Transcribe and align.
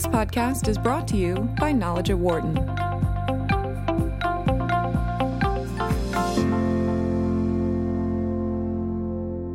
This 0.00 0.06
podcast 0.06 0.66
is 0.66 0.78
brought 0.78 1.06
to 1.08 1.18
you 1.18 1.34
by 1.58 1.72
Knowledge 1.72 2.08
at 2.08 2.16
Wharton. 2.16 2.54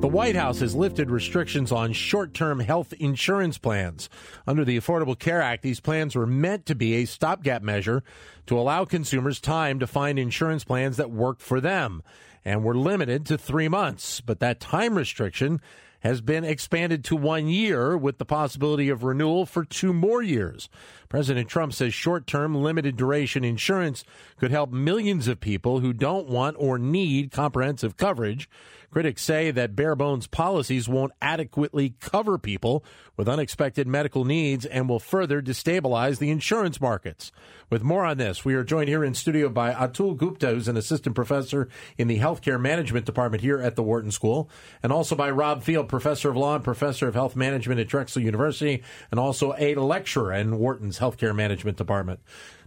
The 0.01 0.07
White 0.07 0.35
House 0.35 0.59
has 0.59 0.75
lifted 0.75 1.09
restrictions 1.09 1.71
on 1.71 1.93
short 1.93 2.35
term 2.35 2.59
health 2.59 2.93
insurance 2.99 3.57
plans. 3.57 4.07
Under 4.45 4.63
the 4.63 4.77
Affordable 4.79 5.17
Care 5.17 5.41
Act, 5.41 5.63
these 5.63 5.79
plans 5.79 6.15
were 6.15 6.27
meant 6.27 6.67
to 6.67 6.75
be 6.75 6.93
a 6.93 7.05
stopgap 7.05 7.63
measure 7.63 8.03
to 8.45 8.59
allow 8.59 8.85
consumers 8.85 9.41
time 9.41 9.79
to 9.79 9.87
find 9.87 10.19
insurance 10.19 10.63
plans 10.63 10.97
that 10.97 11.09
work 11.09 11.39
for 11.39 11.59
them 11.59 12.03
and 12.45 12.63
were 12.63 12.77
limited 12.77 13.25
to 13.25 13.37
three 13.39 13.67
months. 13.67 14.21
But 14.21 14.41
that 14.41 14.59
time 14.59 14.95
restriction 14.95 15.59
has 16.05 16.21
been 16.21 16.43
expanded 16.43 17.03
to 17.03 17.15
one 17.15 17.47
year 17.47 17.97
with 17.97 18.19
the 18.19 18.25
possibility 18.25 18.89
of 18.89 19.03
renewal 19.03 19.43
for 19.43 19.65
two 19.65 19.91
more 19.91 20.21
years. 20.21 20.69
President 21.09 21.49
Trump 21.49 21.73
says 21.73 21.95
short 21.95 22.27
term, 22.27 22.53
limited 22.53 22.95
duration 22.95 23.43
insurance 23.43 24.03
could 24.37 24.51
help 24.51 24.71
millions 24.71 25.27
of 25.27 25.39
people 25.39 25.79
who 25.79 25.93
don't 25.93 26.29
want 26.29 26.57
or 26.59 26.77
need 26.77 27.31
comprehensive 27.31 27.97
coverage. 27.97 28.47
Critics 28.95 29.23
say 29.23 29.51
that 29.51 29.75
bare 29.75 29.93
bones 29.93 30.25
policies 30.25 30.87
won't 30.87 31.11
adequately 31.21 31.95
cover 31.99 32.37
people 32.37 32.85
with 33.17 33.27
unexpected 33.27 33.89
medical 33.89 34.23
needs 34.23 34.65
and 34.65 34.87
will 34.87 35.01
further 35.01 35.41
destabilize 35.41 36.19
the 36.19 36.29
insurance 36.29 36.79
markets. 36.79 37.33
With 37.69 37.83
more 37.83 38.05
on 38.05 38.17
this, 38.19 38.45
we 38.45 38.53
are 38.53 38.63
joined 38.63 38.87
here 38.87 39.03
in 39.03 39.13
studio 39.13 39.49
by 39.49 39.73
Atul 39.73 40.15
Gupta, 40.15 40.51
who's 40.51 40.69
an 40.69 40.77
assistant 40.77 41.13
professor 41.13 41.67
in 41.97 42.07
the 42.07 42.19
healthcare 42.19 42.57
management 42.57 43.05
department 43.05 43.43
here 43.43 43.59
at 43.59 43.75
the 43.75 43.83
Wharton 43.83 44.11
School, 44.11 44.49
and 44.81 44.93
also 44.93 45.13
by 45.13 45.29
Rob 45.29 45.61
Field, 45.61 45.89
professor 45.89 46.29
of 46.29 46.37
law 46.37 46.55
and 46.55 46.63
professor 46.63 47.05
of 47.09 47.15
health 47.15 47.35
management 47.35 47.81
at 47.81 47.89
Drexel 47.89 48.21
University, 48.21 48.81
and 49.11 49.19
also 49.19 49.53
a 49.57 49.75
lecturer 49.75 50.31
in 50.31 50.57
Wharton's 50.57 50.99
healthcare 50.99 51.35
management 51.35 51.75
department. 51.75 52.21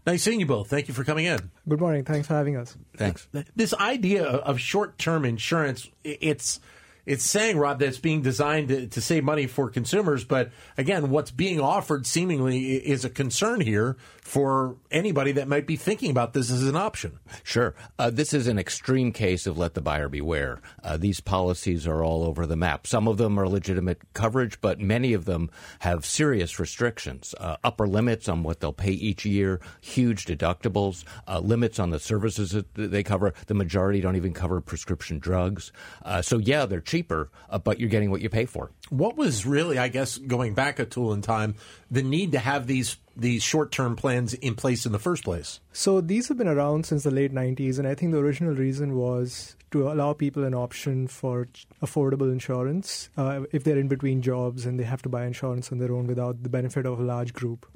Nice 0.08 0.22
seeing 0.22 0.40
you 0.40 0.46
both. 0.46 0.70
Thank 0.70 0.88
you 0.88 0.94
for 0.94 1.04
coming 1.04 1.26
in. 1.26 1.50
Good 1.68 1.80
morning. 1.80 2.02
Thanks 2.02 2.28
for 2.28 2.32
having 2.32 2.56
us. 2.56 2.74
Thanks. 2.96 3.28
This 3.54 3.74
idea 3.74 4.24
of 4.24 4.58
short-term 4.58 5.26
insurance, 5.26 5.86
it's 6.02 6.60
it's 7.04 7.24
saying, 7.24 7.58
Rob, 7.58 7.78
that 7.80 7.88
it's 7.88 7.98
being 7.98 8.22
designed 8.22 8.68
to, 8.68 8.86
to, 8.86 9.00
save 9.02 9.22
money 9.22 9.46
for 9.46 9.68
consumers. 9.68 10.24
But 10.24 10.50
again, 10.78 11.10
what's 11.10 11.30
being 11.30 11.60
offered 11.60 12.06
seemingly 12.06 12.76
is 12.76 13.04
a 13.04 13.10
concern 13.10 13.60
here 13.60 13.98
for 14.28 14.76
anybody 14.90 15.32
that 15.32 15.48
might 15.48 15.66
be 15.66 15.74
thinking 15.74 16.10
about 16.10 16.34
this 16.34 16.50
as 16.50 16.62
an 16.64 16.76
option. 16.76 17.18
Sure. 17.42 17.74
Uh, 17.98 18.10
this 18.10 18.34
is 18.34 18.46
an 18.46 18.58
extreme 18.58 19.10
case 19.10 19.46
of 19.46 19.56
let 19.56 19.72
the 19.72 19.80
buyer 19.80 20.10
beware. 20.10 20.60
Uh, 20.84 20.98
these 20.98 21.18
policies 21.18 21.86
are 21.86 22.04
all 22.04 22.22
over 22.24 22.46
the 22.46 22.54
map. 22.54 22.86
Some 22.86 23.08
of 23.08 23.16
them 23.16 23.38
are 23.40 23.48
legitimate 23.48 24.02
coverage, 24.12 24.60
but 24.60 24.80
many 24.80 25.14
of 25.14 25.24
them 25.24 25.50
have 25.78 26.04
serious 26.04 26.58
restrictions, 26.58 27.34
uh, 27.40 27.56
upper 27.64 27.88
limits 27.88 28.28
on 28.28 28.42
what 28.42 28.60
they'll 28.60 28.70
pay 28.70 28.90
each 28.90 29.24
year, 29.24 29.60
huge 29.80 30.26
deductibles, 30.26 31.04
uh, 31.26 31.38
limits 31.38 31.78
on 31.78 31.88
the 31.88 31.98
services 31.98 32.50
that 32.50 32.66
they 32.74 33.02
cover. 33.02 33.32
The 33.46 33.54
majority 33.54 34.02
don't 34.02 34.16
even 34.16 34.34
cover 34.34 34.60
prescription 34.60 35.20
drugs. 35.20 35.72
Uh, 36.04 36.20
so, 36.20 36.36
yeah, 36.36 36.66
they're 36.66 36.82
cheaper, 36.82 37.30
uh, 37.48 37.58
but 37.58 37.80
you're 37.80 37.88
getting 37.88 38.10
what 38.10 38.20
you 38.20 38.28
pay 38.28 38.44
for. 38.44 38.70
What 38.90 39.16
was 39.16 39.46
really, 39.46 39.78
I 39.78 39.88
guess, 39.88 40.18
going 40.18 40.52
back 40.52 40.76
Atul 40.76 41.14
in 41.14 41.22
time, 41.22 41.54
the 41.90 42.02
need 42.02 42.32
to 42.32 42.38
have 42.38 42.66
these 42.66 42.96
these 43.16 43.42
short 43.42 43.72
term 43.72 43.96
plans 43.96 44.34
in 44.34 44.54
place 44.54 44.86
in 44.86 44.92
the 44.92 44.98
first 44.98 45.24
place? 45.24 45.60
So 45.72 46.00
these 46.00 46.28
have 46.28 46.38
been 46.38 46.48
around 46.48 46.86
since 46.86 47.02
the 47.02 47.10
late 47.10 47.32
90s, 47.32 47.78
and 47.78 47.88
I 47.88 47.94
think 47.94 48.12
the 48.12 48.18
original 48.18 48.54
reason 48.54 48.96
was 48.96 49.56
to 49.70 49.90
allow 49.90 50.12
people 50.12 50.44
an 50.44 50.54
option 50.54 51.08
for 51.08 51.48
affordable 51.82 52.32
insurance 52.32 53.10
uh, 53.16 53.42
if 53.52 53.64
they're 53.64 53.78
in 53.78 53.88
between 53.88 54.22
jobs 54.22 54.64
and 54.64 54.78
they 54.78 54.84
have 54.84 55.02
to 55.02 55.08
buy 55.08 55.26
insurance 55.26 55.70
on 55.72 55.78
their 55.78 55.92
own 55.92 56.06
without 56.06 56.42
the 56.42 56.48
benefit 56.48 56.86
of 56.86 56.98
a 56.98 57.02
large 57.02 57.32
group. 57.32 57.66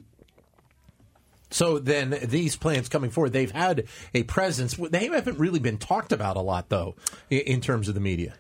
So 1.51 1.79
then 1.79 2.19
these 2.25 2.57
plans 2.57 2.89
coming 2.89 3.11
forward, 3.11 3.35
they've 3.35 3.51
had 3.51 3.85
a 4.15 4.23
presence. 4.23 4.75
They 4.75 5.09
haven't 5.09 5.39
really 5.39 5.59
been 5.59 5.77
talked 5.77 6.13
about 6.13 6.37
a 6.37 6.41
lot, 6.41 6.71
though, 6.71 6.95
in 7.29 7.61
terms 7.61 7.89
of 7.89 7.95
the 7.95 8.01
media. 8.01 8.35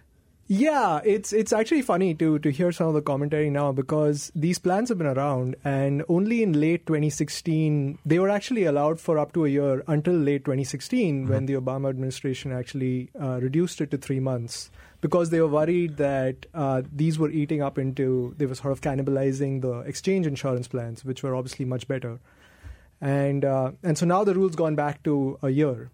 Yeah, 0.54 1.00
it's 1.02 1.32
it's 1.32 1.50
actually 1.50 1.80
funny 1.80 2.12
to 2.16 2.38
to 2.40 2.50
hear 2.50 2.72
some 2.72 2.88
of 2.88 2.92
the 2.92 3.00
commentary 3.00 3.48
now 3.48 3.72
because 3.72 4.30
these 4.34 4.58
plans 4.58 4.90
have 4.90 4.98
been 4.98 5.06
around 5.06 5.56
and 5.64 6.04
only 6.10 6.42
in 6.42 6.52
late 6.60 6.84
2016 6.84 7.98
they 8.04 8.18
were 8.18 8.28
actually 8.28 8.64
allowed 8.64 9.00
for 9.00 9.18
up 9.18 9.32
to 9.32 9.46
a 9.46 9.48
year 9.48 9.82
until 9.86 10.12
late 10.12 10.44
2016 10.44 11.22
mm-hmm. 11.22 11.32
when 11.32 11.46
the 11.46 11.54
Obama 11.54 11.88
administration 11.88 12.52
actually 12.52 13.08
uh, 13.18 13.40
reduced 13.40 13.80
it 13.80 13.90
to 13.92 13.96
three 13.96 14.20
months 14.20 14.70
because 15.00 15.30
they 15.30 15.40
were 15.40 15.48
worried 15.48 15.96
that 15.96 16.44
uh, 16.52 16.82
these 16.92 17.18
were 17.18 17.30
eating 17.30 17.62
up 17.62 17.78
into 17.78 18.34
they 18.36 18.44
were 18.44 18.54
sort 18.54 18.72
of 18.72 18.82
cannibalizing 18.82 19.62
the 19.62 19.78
exchange 19.94 20.26
insurance 20.26 20.68
plans 20.68 21.02
which 21.02 21.22
were 21.22 21.34
obviously 21.34 21.64
much 21.64 21.88
better 21.88 22.18
and 23.00 23.46
uh, 23.46 23.72
and 23.82 23.96
so 23.96 24.04
now 24.04 24.22
the 24.22 24.34
rules 24.34 24.54
gone 24.54 24.74
back 24.74 25.02
to 25.02 25.38
a 25.40 25.48
year 25.48 25.90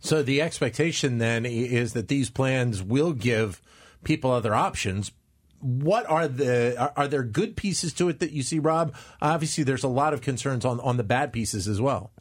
so 0.00 0.22
the 0.22 0.42
expectation 0.42 1.18
then 1.18 1.46
is 1.46 1.92
that 1.92 2.08
these 2.08 2.30
plans 2.30 2.82
will 2.82 3.12
give 3.12 3.60
people 4.04 4.30
other 4.30 4.54
options. 4.54 5.12
What 5.60 6.08
are 6.08 6.28
the 6.28 6.80
are, 6.80 6.92
are, 6.96 7.08
there 7.08 7.24
good 7.24 7.56
pieces 7.56 7.92
to 7.94 8.08
it 8.08 8.20
that 8.20 8.30
you 8.30 8.42
see, 8.42 8.58
Rob? 8.58 8.94
Obviously, 9.20 9.64
there's 9.64 9.84
a 9.84 9.88
lot 9.88 10.14
of 10.14 10.20
concerns 10.20 10.64
on 10.64 10.78
on 10.80 10.96
the 10.96 11.02
bad 11.02 11.32
pieces 11.32 11.66
as 11.66 11.80
well. 11.80 12.12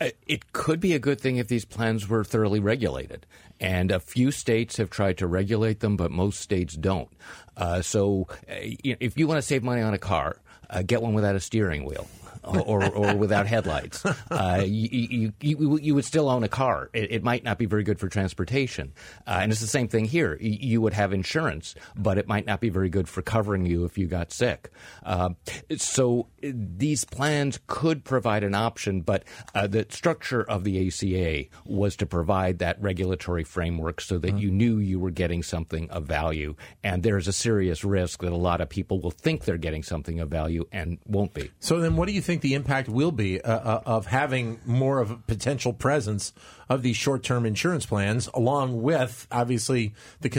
Uh, 0.00 0.10
it 0.26 0.52
could 0.52 0.80
be 0.80 0.94
a 0.94 0.98
good 0.98 1.20
thing 1.20 1.36
if 1.36 1.48
these 1.48 1.64
plans 1.64 2.08
were 2.08 2.24
thoroughly 2.24 2.60
regulated. 2.60 3.24
And 3.60 3.92
a 3.92 4.00
few 4.00 4.32
states 4.32 4.76
have 4.78 4.90
tried 4.90 5.18
to 5.18 5.28
regulate 5.28 5.80
them, 5.80 5.96
but 5.96 6.10
most 6.10 6.40
states 6.40 6.74
don't. 6.74 7.08
Uh, 7.56 7.80
so 7.82 8.26
uh, 8.50 8.54
if 8.82 9.16
you 9.16 9.28
want 9.28 9.38
to 9.38 9.42
save 9.42 9.62
money 9.62 9.80
on 9.80 9.94
a 9.94 9.98
car, 9.98 10.38
uh, 10.68 10.82
get 10.82 11.00
one 11.00 11.14
without 11.14 11.36
a 11.36 11.40
steering 11.40 11.84
wheel 11.84 12.08
or, 12.44 12.84
or 12.84 13.16
without 13.16 13.46
headlights. 13.46 14.04
Uh, 14.30 14.62
you, 14.64 15.32
you, 15.40 15.78
you, 15.78 15.94
would 15.94 16.04
still 16.04 16.28
own 16.28 16.42
a 16.42 16.48
car. 16.48 16.88
It, 16.92 17.12
it, 17.12 17.22
might 17.22 17.44
not 17.44 17.58
be 17.58 17.66
very 17.66 17.82
good 17.82 17.98
for 17.98 18.08
transportation. 18.08 18.92
Uh, 19.26 19.40
and 19.42 19.52
it's 19.52 19.60
the 19.60 19.66
same 19.66 19.88
thing 19.88 20.04
here. 20.04 20.38
You 20.40 20.80
would 20.80 20.94
have 20.94 21.12
insurance, 21.12 21.74
but 21.96 22.18
it 22.18 22.26
might 22.26 22.46
not 22.46 22.60
be 22.60 22.70
very 22.70 22.88
good 22.88 23.08
for 23.08 23.20
covering 23.20 23.66
you 23.66 23.84
if 23.84 23.98
you 23.98 24.06
got 24.06 24.32
sick. 24.32 24.70
Uh, 25.02 25.30
so 25.76 26.28
these 26.42 27.04
plans 27.04 27.58
could 27.66 28.04
provide 28.04 28.42
an 28.42 28.54
option, 28.54 29.02
but 29.02 29.24
uh, 29.54 29.66
the 29.66 29.86
structure 29.90 30.42
of 30.42 30.64
the 30.64 30.88
ACA 30.88 31.48
was 31.66 31.96
to 31.96 32.06
provide 32.06 32.60
that 32.60 32.80
regulatory 32.80 33.44
framework 33.44 34.00
so 34.00 34.18
that 34.18 34.28
mm-hmm. 34.28 34.38
you 34.38 34.50
knew 34.50 34.78
you 34.78 34.98
were 34.98 35.10
getting 35.10 35.42
something 35.42 35.90
of 35.90 36.04
value. 36.04 36.54
And 36.82 37.02
there's 37.02 37.28
a 37.28 37.32
serious 37.32 37.84
risk 37.84 38.22
that 38.22 38.32
a 38.32 38.36
lot 38.36 38.60
of 38.60 38.68
people 38.68 39.00
will 39.00 39.10
think 39.10 39.44
they're 39.44 39.58
getting 39.58 39.82
something 39.82 40.20
of 40.20 40.30
value 40.30 40.66
and 40.72 40.98
won't 41.06 41.34
be. 41.34 41.50
So 41.60 41.80
then 41.80 41.96
what 41.96 42.08
do 42.08 42.14
you 42.14 42.22
think? 42.22 42.31
Think 42.32 42.40
the 42.42 42.54
impact 42.54 42.88
will 42.88 43.12
be 43.12 43.42
uh, 43.42 43.52
uh, 43.52 43.82
of 43.84 44.06
having 44.06 44.58
more 44.64 45.00
of 45.00 45.10
a 45.10 45.16
potential 45.16 45.74
presence 45.74 46.32
of 46.72 46.80
these 46.80 46.96
short-term 46.96 47.44
insurance 47.44 47.84
plans, 47.84 48.30
along 48.32 48.80
with 48.80 49.26
obviously 49.30 49.92
the 50.22 50.30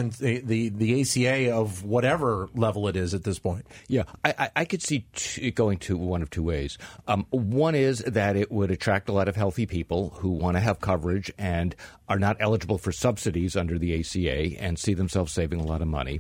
the 0.44 0.70
the 0.70 1.02
ACA 1.02 1.54
of 1.54 1.84
whatever 1.84 2.50
level 2.56 2.88
it 2.88 2.96
is 2.96 3.14
at 3.14 3.24
this 3.24 3.38
point. 3.38 3.68
Yeah, 3.88 4.04
I, 4.26 4.50
I 4.56 4.66
could 4.66 4.82
see 4.82 5.06
it 5.36 5.54
going 5.54 5.78
to 5.80 5.96
one 5.96 6.24
of 6.24 6.32
two 6.32 6.42
ways. 6.42 6.80
Um, 7.08 7.28
one 7.30 7.76
is 7.76 8.00
that 8.00 8.36
it 8.36 8.52
would 8.52 8.72
attract 8.72 9.10
a 9.10 9.12
lot 9.12 9.28
of 9.28 9.36
healthy 9.36 9.68
people 9.68 10.10
who 10.18 10.32
want 10.32 10.58
to 10.58 10.62
have 10.62 10.82
coverage 10.82 11.32
and 11.38 11.76
are 12.10 12.20
not 12.20 12.38
eligible 12.40 12.78
for 12.78 12.92
subsidies 12.92 13.56
under 13.56 13.78
the 13.78 14.00
ACA 14.00 14.60
and 14.60 14.78
see 14.80 14.94
themselves 14.94 15.32
saving 15.32 15.60
a 15.60 15.66
lot 15.66 15.82
of 15.82 15.88
money. 15.88 16.20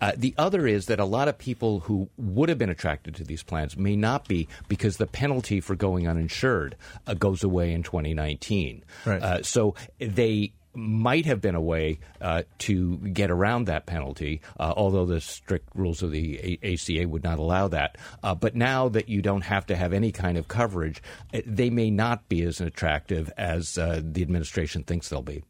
Uh, 0.00 0.12
the 0.16 0.34
other 0.38 0.66
is 0.66 0.86
that 0.86 1.00
a 1.00 1.04
lot 1.04 1.26
of 1.26 1.36
people 1.36 1.80
who 1.80 2.08
would 2.16 2.48
have 2.48 2.58
been 2.58 2.70
attracted 2.70 3.16
to 3.16 3.24
these 3.24 3.42
plans 3.42 3.76
may 3.76 3.96
not 3.96 4.28
be 4.28 4.46
because 4.68 4.96
the 4.98 5.06
penalty 5.08 5.60
for 5.60 5.74
going 5.74 6.08
uninsured 6.08 6.76
uh, 7.06 7.14
goes 7.14 7.42
away 7.42 7.72
in 7.72 7.82
2019. 7.82 8.84
Right. 9.04 9.22
Uh, 9.22 9.42
so 9.42 9.74
they 9.98 10.52
might 10.78 11.26
have 11.26 11.40
been 11.40 11.54
a 11.54 11.60
way 11.60 11.98
uh, 12.20 12.42
to 12.58 12.98
get 12.98 13.30
around 13.30 13.66
that 13.66 13.86
penalty, 13.86 14.40
uh, 14.58 14.72
although 14.76 15.06
the 15.06 15.20
strict 15.20 15.68
rules 15.74 16.02
of 16.02 16.12
the 16.12 16.58
a- 16.62 16.74
ACA 16.74 17.08
would 17.08 17.24
not 17.24 17.38
allow 17.38 17.68
that. 17.68 17.96
Uh, 18.22 18.34
but 18.34 18.54
now 18.54 18.88
that 18.88 19.08
you 19.08 19.20
don't 19.20 19.42
have 19.42 19.66
to 19.66 19.76
have 19.76 19.92
any 19.92 20.12
kind 20.12 20.38
of 20.38 20.48
coverage, 20.48 21.02
uh, 21.34 21.40
they 21.44 21.70
may 21.70 21.90
not 21.90 22.28
be 22.28 22.42
as 22.42 22.60
attractive 22.60 23.30
as 23.36 23.76
uh, 23.76 24.00
the 24.02 24.22
administration 24.22 24.82
thinks 24.84 25.08
they'll 25.08 25.22
be. 25.22 25.42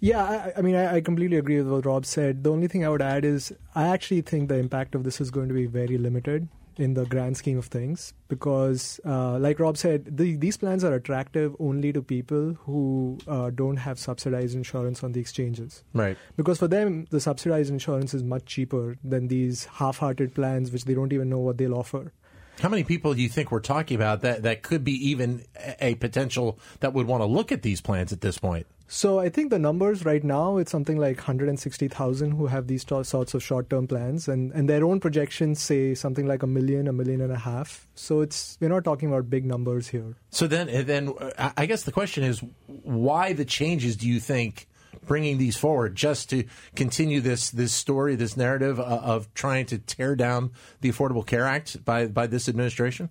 Yeah, 0.00 0.22
I, 0.22 0.58
I 0.58 0.62
mean, 0.62 0.76
I, 0.76 0.96
I, 0.96 1.00
completely 1.02 1.36
agree 1.36 1.58
with 1.58 1.70
what 1.70 1.84
Rob 1.84 2.06
said. 2.06 2.42
The 2.42 2.50
only 2.50 2.68
thing 2.68 2.86
I 2.86 2.88
would 2.88 3.02
add 3.02 3.22
is 3.22 3.52
I 3.74 3.88
actually 3.88 4.22
think 4.22 4.48
the 4.48 4.56
impact 4.56 4.94
of 4.94 5.04
this 5.04 5.20
is 5.20 5.30
going 5.30 5.48
to 5.48 5.54
be 5.54 5.66
very 5.66 5.98
limited 5.98 6.48
in 6.80 6.94
the 6.94 7.04
grand 7.04 7.36
scheme 7.36 7.58
of 7.58 7.66
things 7.66 8.14
because, 8.28 9.00
uh, 9.04 9.38
like 9.38 9.58
Rob 9.58 9.76
said, 9.76 10.16
the, 10.16 10.36
these 10.36 10.56
plans 10.56 10.84
are 10.84 10.94
attractive 10.94 11.54
only 11.60 11.92
to 11.92 12.02
people 12.02 12.54
who 12.64 13.18
uh, 13.28 13.50
don't 13.50 13.76
have 13.76 13.98
subsidized 13.98 14.54
insurance 14.54 15.04
on 15.04 15.12
the 15.12 15.20
exchanges. 15.20 15.84
Right. 15.92 16.16
Because 16.36 16.58
for 16.58 16.68
them, 16.68 17.06
the 17.10 17.20
subsidized 17.20 17.70
insurance 17.70 18.14
is 18.14 18.22
much 18.22 18.46
cheaper 18.46 18.96
than 19.04 19.28
these 19.28 19.66
half 19.66 19.98
hearted 19.98 20.34
plans, 20.34 20.70
which 20.72 20.84
they 20.84 20.94
don't 20.94 21.12
even 21.12 21.28
know 21.28 21.38
what 21.38 21.58
they'll 21.58 21.74
offer. 21.74 22.12
How 22.60 22.68
many 22.68 22.84
people 22.84 23.14
do 23.14 23.22
you 23.22 23.28
think 23.28 23.50
we're 23.50 23.60
talking 23.60 23.94
about 23.94 24.20
that, 24.20 24.42
that 24.42 24.62
could 24.62 24.84
be 24.84 24.92
even 25.08 25.44
a 25.80 25.94
potential 25.94 26.58
that 26.80 26.92
would 26.92 27.06
want 27.06 27.22
to 27.22 27.26
look 27.26 27.52
at 27.52 27.62
these 27.62 27.80
plans 27.80 28.12
at 28.12 28.20
this 28.20 28.38
point? 28.38 28.66
So 28.92 29.20
I 29.20 29.28
think 29.28 29.50
the 29.50 29.58
numbers 29.60 30.04
right 30.04 30.24
now 30.24 30.56
it's 30.56 30.72
something 30.72 30.96
like 30.96 31.18
160,000 31.18 32.32
who 32.32 32.48
have 32.48 32.66
these 32.66 32.82
to- 32.86 33.04
sorts 33.04 33.34
of 33.34 33.42
short-term 33.42 33.86
plans, 33.86 34.26
and 34.26 34.50
and 34.52 34.68
their 34.68 34.84
own 34.84 34.98
projections 34.98 35.60
say 35.60 35.94
something 35.94 36.26
like 36.26 36.42
a 36.42 36.48
million, 36.48 36.88
a 36.88 36.92
million 36.92 37.20
and 37.20 37.30
a 37.30 37.38
half. 37.38 37.86
So 37.94 38.20
it's 38.20 38.58
we're 38.60 38.68
not 38.68 38.82
talking 38.82 39.08
about 39.08 39.30
big 39.30 39.46
numbers 39.46 39.86
here. 39.86 40.16
So 40.30 40.48
then, 40.48 40.66
then 40.86 41.14
uh, 41.38 41.52
I 41.56 41.66
guess 41.66 41.84
the 41.84 41.92
question 41.92 42.24
is, 42.24 42.42
why 42.66 43.32
the 43.32 43.44
changes? 43.44 43.96
Do 43.96 44.08
you 44.08 44.18
think 44.18 44.66
bringing 45.06 45.38
these 45.38 45.56
forward 45.56 45.94
just 45.94 46.28
to 46.30 46.42
continue 46.74 47.20
this 47.20 47.50
this 47.50 47.72
story, 47.72 48.16
this 48.16 48.36
narrative 48.36 48.80
of, 48.80 49.04
of 49.04 49.34
trying 49.34 49.66
to 49.66 49.78
tear 49.78 50.16
down 50.16 50.50
the 50.80 50.90
Affordable 50.90 51.24
Care 51.24 51.46
Act 51.46 51.84
by 51.84 52.08
by 52.08 52.26
this 52.26 52.48
administration? 52.48 53.08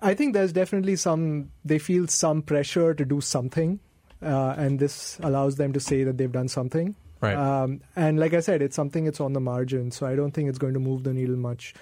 I 0.00 0.14
think 0.14 0.32
there's 0.32 0.54
definitely 0.54 0.96
some. 0.96 1.50
They 1.62 1.78
feel 1.78 2.08
some 2.08 2.40
pressure 2.40 2.94
to 2.94 3.04
do 3.04 3.20
something, 3.20 3.80
uh, 4.24 4.54
and 4.56 4.78
this 4.78 5.18
allows 5.22 5.56
them 5.56 5.72
to 5.72 5.80
say 5.80 6.04
that 6.04 6.18
they've 6.18 6.32
done 6.32 6.48
something. 6.48 6.94
Right. 7.20 7.36
Um, 7.36 7.80
and 7.96 8.18
like 8.18 8.34
I 8.34 8.40
said, 8.40 8.60
it's 8.62 8.76
something 8.76 9.06
it's 9.06 9.20
on 9.20 9.32
the 9.32 9.40
margin, 9.40 9.90
so 9.90 10.06
I 10.06 10.14
don't 10.14 10.32
think 10.32 10.48
it's 10.48 10.58
going 10.58 10.74
to 10.74 10.80
move 10.80 11.04
the 11.04 11.12
needle 11.12 11.36
much. 11.36 11.74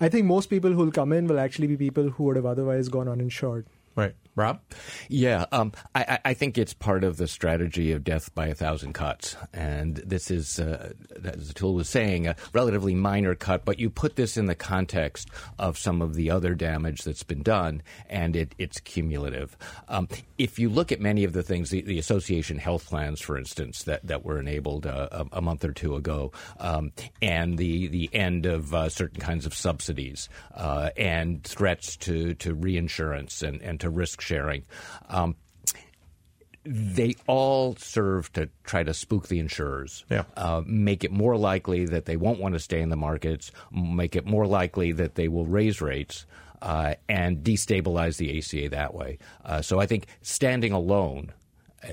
I 0.00 0.08
think 0.08 0.26
most 0.26 0.46
people 0.46 0.70
who 0.70 0.78
will 0.78 0.92
come 0.92 1.12
in 1.12 1.26
will 1.26 1.38
actually 1.38 1.66
be 1.66 1.76
people 1.76 2.10
who 2.10 2.24
would 2.24 2.36
have 2.36 2.46
otherwise 2.46 2.88
gone 2.88 3.08
uninsured. 3.08 3.66
Right, 3.96 4.14
Rob. 4.38 4.60
Yeah, 5.08 5.46
um, 5.50 5.72
I, 5.94 6.20
I, 6.24 6.34
think 6.34 6.56
it's 6.56 6.72
part 6.72 7.02
of 7.02 7.16
the 7.16 7.26
strategy 7.26 7.90
of 7.90 8.04
death 8.04 8.32
by 8.34 8.46
a 8.46 8.54
thousand 8.54 8.92
cuts, 8.92 9.36
and 9.52 9.96
this 9.96 10.30
is, 10.30 10.60
uh, 10.60 10.92
as 11.24 11.52
Atul 11.52 11.74
was 11.74 11.88
saying, 11.88 12.28
a 12.28 12.36
relatively 12.52 12.94
minor 12.94 13.34
cut. 13.34 13.64
But 13.64 13.80
you 13.80 13.90
put 13.90 14.14
this 14.14 14.36
in 14.36 14.46
the 14.46 14.54
context 14.54 15.28
of 15.58 15.76
some 15.76 16.00
of 16.00 16.14
the 16.14 16.30
other 16.30 16.54
damage 16.54 17.02
that's 17.02 17.24
been 17.24 17.42
done, 17.42 17.82
and 18.08 18.36
it, 18.36 18.54
it's 18.58 18.78
cumulative. 18.78 19.56
Um, 19.88 20.08
if 20.38 20.60
you 20.60 20.68
look 20.68 20.92
at 20.92 21.00
many 21.00 21.24
of 21.24 21.32
the 21.32 21.42
things, 21.42 21.70
the, 21.70 21.82
the, 21.82 21.98
association 21.98 22.58
health 22.58 22.86
plans, 22.86 23.20
for 23.20 23.36
instance, 23.36 23.82
that, 23.82 24.06
that 24.06 24.24
were 24.24 24.38
enabled 24.38 24.86
uh, 24.86 25.08
a, 25.10 25.26
a, 25.32 25.42
month 25.42 25.64
or 25.64 25.72
two 25.72 25.96
ago, 25.96 26.30
um, 26.60 26.92
and 27.20 27.58
the 27.58 27.88
the 27.88 28.08
end 28.12 28.46
of 28.46 28.72
uh, 28.72 28.88
certain 28.88 29.20
kinds 29.20 29.46
of 29.46 29.52
subsidies 29.52 30.28
uh, 30.54 30.90
and 30.96 31.42
threats 31.42 31.96
to 31.96 32.34
to 32.34 32.54
reinsurance 32.54 33.42
and 33.42 33.60
and 33.62 33.80
to 33.80 33.90
risk 33.90 34.20
sharing. 34.28 34.64
Um, 35.08 35.34
they 36.64 37.14
all 37.26 37.76
serve 37.76 38.30
to 38.34 38.50
try 38.64 38.82
to 38.82 38.92
spook 38.92 39.28
the 39.28 39.38
insurers, 39.38 40.04
yeah. 40.10 40.24
uh, 40.36 40.62
make 40.66 41.02
it 41.02 41.10
more 41.10 41.36
likely 41.36 41.86
that 41.86 42.04
they 42.04 42.16
won't 42.16 42.38
want 42.38 42.52
to 42.54 42.60
stay 42.60 42.82
in 42.82 42.90
the 42.90 42.96
markets, 42.96 43.50
make 43.72 44.14
it 44.14 44.26
more 44.26 44.46
likely 44.46 44.92
that 44.92 45.14
they 45.14 45.28
will 45.28 45.46
raise 45.46 45.80
rates, 45.80 46.26
uh, 46.60 46.94
and 47.08 47.42
destabilize 47.42 48.18
the 48.18 48.38
ACA 48.38 48.68
that 48.68 48.92
way. 48.92 49.18
Uh, 49.44 49.62
so 49.62 49.80
I 49.80 49.86
think 49.86 50.08
standing 50.20 50.72
alone, 50.72 51.32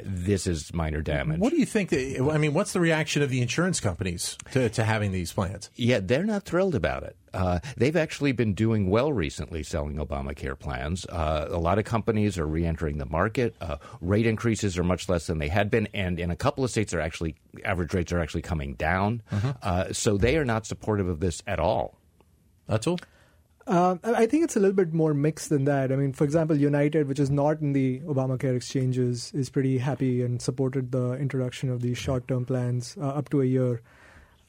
this 0.03 0.47
is 0.47 0.73
minor 0.73 1.01
damage. 1.01 1.39
What 1.39 1.51
do 1.51 1.59
you 1.59 1.65
think? 1.65 1.93
I 1.93 2.37
mean, 2.37 2.53
what's 2.53 2.73
the 2.73 2.79
reaction 2.79 3.21
of 3.21 3.29
the 3.29 3.41
insurance 3.41 3.79
companies 3.79 4.37
to, 4.51 4.69
to 4.69 4.83
having 4.83 5.11
these 5.11 5.31
plans? 5.31 5.69
Yeah, 5.75 5.99
they're 6.01 6.23
not 6.23 6.43
thrilled 6.43 6.75
about 6.75 7.03
it. 7.03 7.15
Uh, 7.33 7.59
they've 7.77 7.95
actually 7.95 8.31
been 8.31 8.53
doing 8.53 8.89
well 8.89 9.11
recently 9.11 9.61
selling 9.61 9.97
Obamacare 9.97 10.57
plans. 10.57 11.05
Uh, 11.05 11.47
a 11.49 11.57
lot 11.57 11.77
of 11.77 11.85
companies 11.85 12.37
are 12.37 12.47
re-entering 12.47 12.97
the 12.97 13.05
market. 13.05 13.55
Uh, 13.59 13.77
rate 14.01 14.25
increases 14.25 14.77
are 14.77 14.83
much 14.83 15.09
less 15.09 15.27
than 15.27 15.37
they 15.37 15.49
had 15.49 15.69
been, 15.69 15.87
and 15.93 16.19
in 16.19 16.31
a 16.31 16.35
couple 16.35 16.63
of 16.63 16.71
states, 16.71 16.93
are 16.93 17.01
actually 17.01 17.35
average 17.63 17.93
rates 17.93 18.11
are 18.11 18.19
actually 18.19 18.41
coming 18.41 18.73
down. 18.75 19.21
Uh-huh. 19.31 19.93
so 19.93 20.17
they 20.17 20.37
are 20.37 20.45
not 20.45 20.65
supportive 20.65 21.07
of 21.07 21.19
this 21.19 21.43
at 21.45 21.59
all. 21.59 21.97
That's 22.67 22.87
all. 22.87 22.99
Uh, 23.67 23.95
I 24.03 24.27
think 24.27 24.43
it's 24.43 24.55
a 24.55 24.59
little 24.59 24.75
bit 24.75 24.93
more 24.93 25.13
mixed 25.13 25.49
than 25.49 25.65
that. 25.65 25.91
I 25.91 25.95
mean, 25.95 26.13
for 26.13 26.23
example, 26.23 26.55
United, 26.55 27.07
which 27.07 27.19
is 27.19 27.31
not 27.31 27.61
in 27.61 27.73
the 27.73 27.99
Obamacare 28.01 28.55
exchanges, 28.55 29.31
is 29.33 29.49
pretty 29.49 29.79
happy 29.79 30.21
and 30.21 30.39
supported 30.39 30.91
the 30.91 31.13
introduction 31.13 31.69
of 31.69 31.81
these 31.81 31.97
short 31.97 32.27
term 32.27 32.45
plans 32.45 32.95
uh, 33.01 33.07
up 33.07 33.29
to 33.29 33.41
a 33.41 33.45
year. 33.45 33.81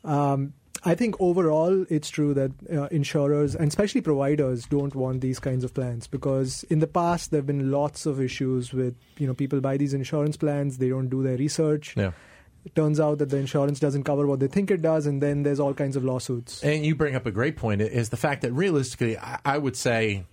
Um, 0.04 0.52
I 0.84 0.94
think 0.94 1.16
overall, 1.18 1.86
it's 1.88 2.10
true 2.10 2.34
that 2.34 2.52
uh, 2.70 2.88
insurers 2.90 3.54
and 3.54 3.68
especially 3.68 4.02
providers 4.02 4.66
don't 4.66 4.94
want 4.94 5.22
these 5.22 5.38
kinds 5.38 5.64
of 5.64 5.72
plans 5.72 6.06
because 6.06 6.64
in 6.64 6.80
the 6.80 6.86
past 6.86 7.30
there 7.30 7.38
have 7.38 7.46
been 7.46 7.70
lots 7.70 8.04
of 8.04 8.20
issues 8.20 8.72
with 8.74 8.94
you 9.16 9.26
know 9.26 9.34
people 9.34 9.60
buy 9.60 9.78
these 9.78 9.94
insurance 9.94 10.36
plans, 10.36 10.76
they 10.76 10.90
don't 10.90 11.08
do 11.08 11.22
their 11.22 11.38
research. 11.38 11.94
Yeah 11.96 12.12
it 12.66 12.74
turns 12.74 12.98
out 12.98 13.18
that 13.18 13.30
the 13.30 13.36
insurance 13.36 13.78
doesn't 13.78 14.02
cover 14.02 14.26
what 14.26 14.40
they 14.40 14.48
think 14.48 14.72
it 14.72 14.82
does, 14.82 15.06
and 15.06 15.22
then 15.22 15.44
there's 15.44 15.60
all 15.60 15.72
kinds 15.72 15.94
of 15.94 16.04
lawsuits. 16.04 16.64
And 16.64 16.84
you 16.84 16.96
bring 16.96 17.14
up 17.14 17.24
a 17.24 17.30
great 17.30 17.56
point 17.56 17.80
is 17.80 18.08
the 18.08 18.16
fact 18.16 18.42
that 18.42 18.52
realistically, 18.52 19.16
I 19.16 19.56
would 19.56 19.76
say 19.76 20.24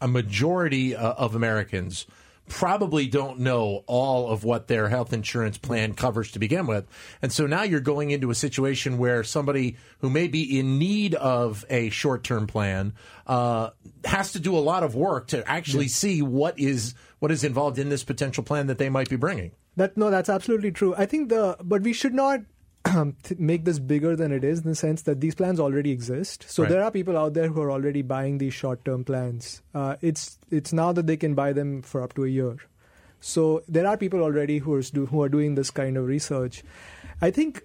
a 0.00 0.08
majority 0.08 0.96
uh, 0.96 1.12
of 1.12 1.36
Americans 1.36 2.06
probably 2.48 3.06
don't 3.06 3.38
know 3.38 3.84
all 3.86 4.28
of 4.28 4.42
what 4.42 4.66
their 4.66 4.88
health 4.88 5.12
insurance 5.12 5.58
plan 5.58 5.94
covers 5.94 6.32
to 6.32 6.40
begin 6.40 6.66
with. 6.66 6.86
And 7.22 7.32
so 7.32 7.46
now 7.46 7.62
you're 7.62 7.80
going 7.80 8.10
into 8.10 8.30
a 8.30 8.34
situation 8.34 8.98
where 8.98 9.22
somebody 9.22 9.76
who 10.00 10.10
may 10.10 10.26
be 10.26 10.58
in 10.58 10.78
need 10.78 11.14
of 11.14 11.64
a 11.70 11.90
short 11.90 12.24
term 12.24 12.48
plan 12.48 12.94
uh, 13.28 13.70
has 14.04 14.32
to 14.32 14.40
do 14.40 14.56
a 14.56 14.58
lot 14.58 14.82
of 14.82 14.96
work 14.96 15.28
to 15.28 15.48
actually 15.48 15.88
see 15.88 16.20
what 16.20 16.58
is 16.58 16.94
what 17.20 17.30
is 17.30 17.44
involved 17.44 17.78
in 17.78 17.88
this 17.90 18.02
potential 18.02 18.42
plan 18.42 18.66
that 18.66 18.78
they 18.78 18.90
might 18.90 19.08
be 19.08 19.16
bringing. 19.16 19.52
That 19.76 19.96
no, 19.96 20.10
that's 20.10 20.28
absolutely 20.28 20.72
true. 20.72 20.94
I 20.96 21.06
think 21.06 21.28
the 21.28 21.56
but 21.62 21.82
we 21.82 21.92
should 21.92 22.14
not 22.14 22.40
make 23.38 23.64
this 23.64 23.78
bigger 23.78 24.16
than 24.16 24.32
it 24.32 24.44
is 24.44 24.60
in 24.60 24.68
the 24.68 24.74
sense 24.74 25.02
that 25.02 25.20
these 25.20 25.34
plans 25.34 25.60
already 25.60 25.90
exist. 25.90 26.46
So 26.48 26.62
right. 26.62 26.70
there 26.70 26.82
are 26.82 26.90
people 26.90 27.16
out 27.16 27.34
there 27.34 27.48
who 27.48 27.60
are 27.60 27.70
already 27.70 28.02
buying 28.02 28.38
these 28.38 28.54
short-term 28.54 29.04
plans. 29.04 29.62
Uh, 29.74 29.96
it's 30.00 30.38
it's 30.50 30.72
now 30.72 30.92
that 30.92 31.06
they 31.06 31.16
can 31.16 31.34
buy 31.34 31.52
them 31.52 31.82
for 31.82 32.02
up 32.02 32.14
to 32.14 32.24
a 32.24 32.28
year. 32.28 32.56
So 33.20 33.62
there 33.68 33.86
are 33.86 33.96
people 33.96 34.22
already 34.22 34.58
who 34.58 34.74
are 34.74 34.82
who 34.82 35.22
are 35.22 35.28
doing 35.28 35.54
this 35.54 35.70
kind 35.70 35.96
of 35.96 36.06
research. 36.06 36.62
I 37.20 37.30
think 37.30 37.62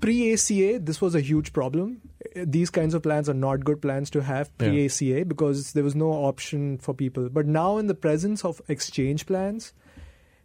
pre 0.00 0.32
ACA 0.32 0.78
this 0.78 1.00
was 1.00 1.14
a 1.14 1.20
huge 1.20 1.52
problem. 1.52 2.00
These 2.34 2.70
kinds 2.70 2.94
of 2.94 3.02
plans 3.02 3.28
are 3.28 3.34
not 3.34 3.64
good 3.64 3.82
plans 3.82 4.08
to 4.10 4.22
have 4.22 4.56
pre 4.56 4.86
ACA 4.86 5.04
yeah. 5.04 5.24
because 5.24 5.72
there 5.72 5.84
was 5.84 5.94
no 5.94 6.10
option 6.10 6.78
for 6.78 6.94
people. 6.94 7.28
But 7.28 7.46
now 7.46 7.78
in 7.78 7.86
the 7.86 7.94
presence 7.94 8.44
of 8.44 8.62
exchange 8.68 9.26
plans 9.26 9.72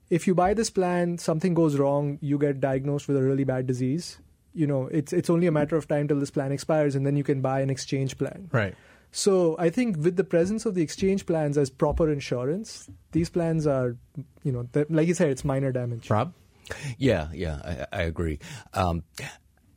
if 0.10 0.28
you 0.28 0.36
buy 0.36 0.54
this 0.54 0.70
plan, 0.70 1.18
something 1.18 1.54
goes 1.54 1.78
wrong, 1.78 2.18
you 2.22 2.38
get 2.38 2.60
diagnosed 2.60 3.08
with 3.08 3.18
a 3.18 3.24
really 3.24 3.44
bad 3.44 3.68
disease. 3.68 4.20
You 4.54 4.68
know, 4.68 4.88
it's 4.88 5.14
it's 5.14 5.30
only 5.30 5.48
a 5.48 5.52
matter 5.52 5.76
of 5.76 5.88
time 5.88 6.08
till 6.08 6.20
this 6.20 6.32
plan 6.32 6.52
expires, 6.52 6.96
and 6.96 7.06
then 7.06 7.16
you 7.16 7.24
can 7.24 7.42
buy 7.42 7.62
an 7.62 7.70
exchange 7.70 8.18
plan. 8.18 8.50
Right. 8.52 8.76
So 9.12 9.56
I 9.58 9.70
think 9.70 9.98
with 9.98 10.16
the 10.16 10.24
presence 10.24 10.66
of 10.66 10.76
the 10.76 10.82
exchange 10.82 11.26
plans 11.26 11.58
as 11.58 11.70
proper 11.70 12.12
insurance, 12.12 12.90
these 13.12 13.30
plans 13.30 13.66
are, 13.66 13.96
you 14.44 14.52
know, 14.52 14.68
like 14.90 15.08
you 15.08 15.14
said, 15.14 15.30
it's 15.30 15.46
minor 15.46 15.72
damage. 15.72 16.10
Rob. 16.10 16.34
Yeah, 16.98 17.30
yeah, 17.34 17.86
I, 17.92 18.00
I 18.00 18.02
agree. 18.04 18.40
Um, 18.74 19.04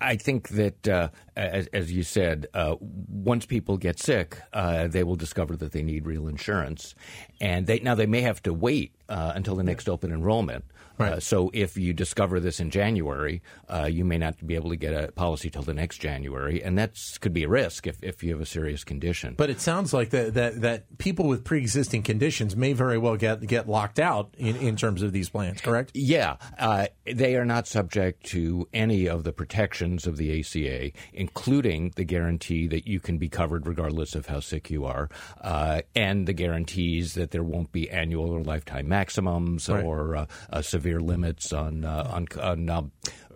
I 0.01 0.17
think 0.17 0.49
that, 0.51 0.89
uh, 0.89 1.11
as, 1.41 1.67
as, 1.69 1.93
you 1.93 2.03
said, 2.03 2.47
uh, 2.55 2.77
once 2.81 3.47
people 3.47 3.77
get 3.77 3.99
sick, 3.99 4.39
uh, 4.53 4.87
they 4.89 5.05
will 5.05 5.17
discover 5.17 5.57
that 5.57 5.73
they 5.73 5.83
need 5.83 6.07
real 6.07 6.29
insurance, 6.29 6.95
and 7.41 7.67
they 7.67 7.81
now 7.81 7.95
they 7.95 8.07
may 8.07 8.21
have 8.21 8.43
to 8.43 8.53
wait 8.53 8.95
uh, 9.09 9.33
until 9.35 9.57
the 9.57 9.65
next 9.65 9.89
open 9.89 10.13
enrollment. 10.13 10.65
Right. 11.01 11.15
Uh, 11.15 11.21
so 11.21 11.51
if 11.55 11.79
you 11.79 11.95
discover 11.95 12.41
this 12.41 12.61
in 12.61 12.71
January, 12.71 13.41
uh, 13.69 13.89
you 13.91 14.05
may 14.05 14.19
not 14.19 14.47
be 14.47 14.55
able 14.55 14.69
to 14.69 14.77
get 14.77 14.93
a 14.93 15.11
policy 15.13 15.49
till 15.49 15.63
the 15.63 15.73
next 15.73 15.97
January, 15.99 16.63
and 16.63 16.77
that 16.77 16.99
could 17.23 17.33
be 17.33 17.45
a 17.45 17.49
risk 17.49 17.87
if, 17.87 18.03
if 18.03 18.23
you 18.23 18.33
have 18.33 18.41
a 18.41 18.47
serious 18.47 18.85
condition. 18.85 19.35
But 19.37 19.49
it 19.49 19.63
sounds 19.63 19.95
like 19.95 20.11
that 20.11 20.35
that, 20.35 20.61
that 20.61 20.99
people 20.99 21.27
with 21.27 21.43
pre 21.43 21.59
existing 21.59 22.03
conditions 22.03 22.55
may 22.55 22.75
very 22.75 22.99
well 22.99 23.17
get 23.17 23.47
get 23.47 23.67
locked 23.67 23.99
out 23.99 24.35
in, 24.37 24.57
in 24.57 24.77
terms 24.77 25.03
of 25.03 25.13
these 25.13 25.31
plans. 25.31 25.63
Correct? 25.63 25.91
Yeah, 25.95 26.37
uh, 26.59 26.89
they 27.07 27.37
are 27.37 27.47
not 27.47 27.67
subject 27.67 28.27
to 28.27 28.69
any 28.75 29.09
of 29.09 29.25
the 29.25 29.33
protections 29.33 30.07
of 30.07 30.19
the 30.19 30.41
ACA, 30.41 30.93
including 31.31 31.93
the 31.97 32.05
guarantee 32.05 32.67
that 32.67 32.87
you 32.87 33.01
can 33.01 33.19
be 33.19 33.29
covered 33.29 33.67
regardless 33.67 34.15
of 34.15 34.27
how 34.27 34.41
sick 34.41 34.71
you 34.71 34.85
are, 34.85 35.09
uh, 35.41 35.83
and 35.95 36.27
the 36.27 36.33
guarantees 36.33 37.15
that 37.15 37.31
there 37.31 37.43
won't 37.43 37.73
be 37.73 37.91
annual 37.91 38.31
or 38.31 38.43
lifetime 38.43 38.89
maximums 38.89 39.69
right. 39.69 39.85
or 39.85 40.17
uh, 40.17 40.63
severe 40.63 41.01
limits 41.01 41.53
on 41.53 41.85
uh, 41.85 42.11
on, 42.13 42.27
on 42.41 42.69
uh, 42.69 42.83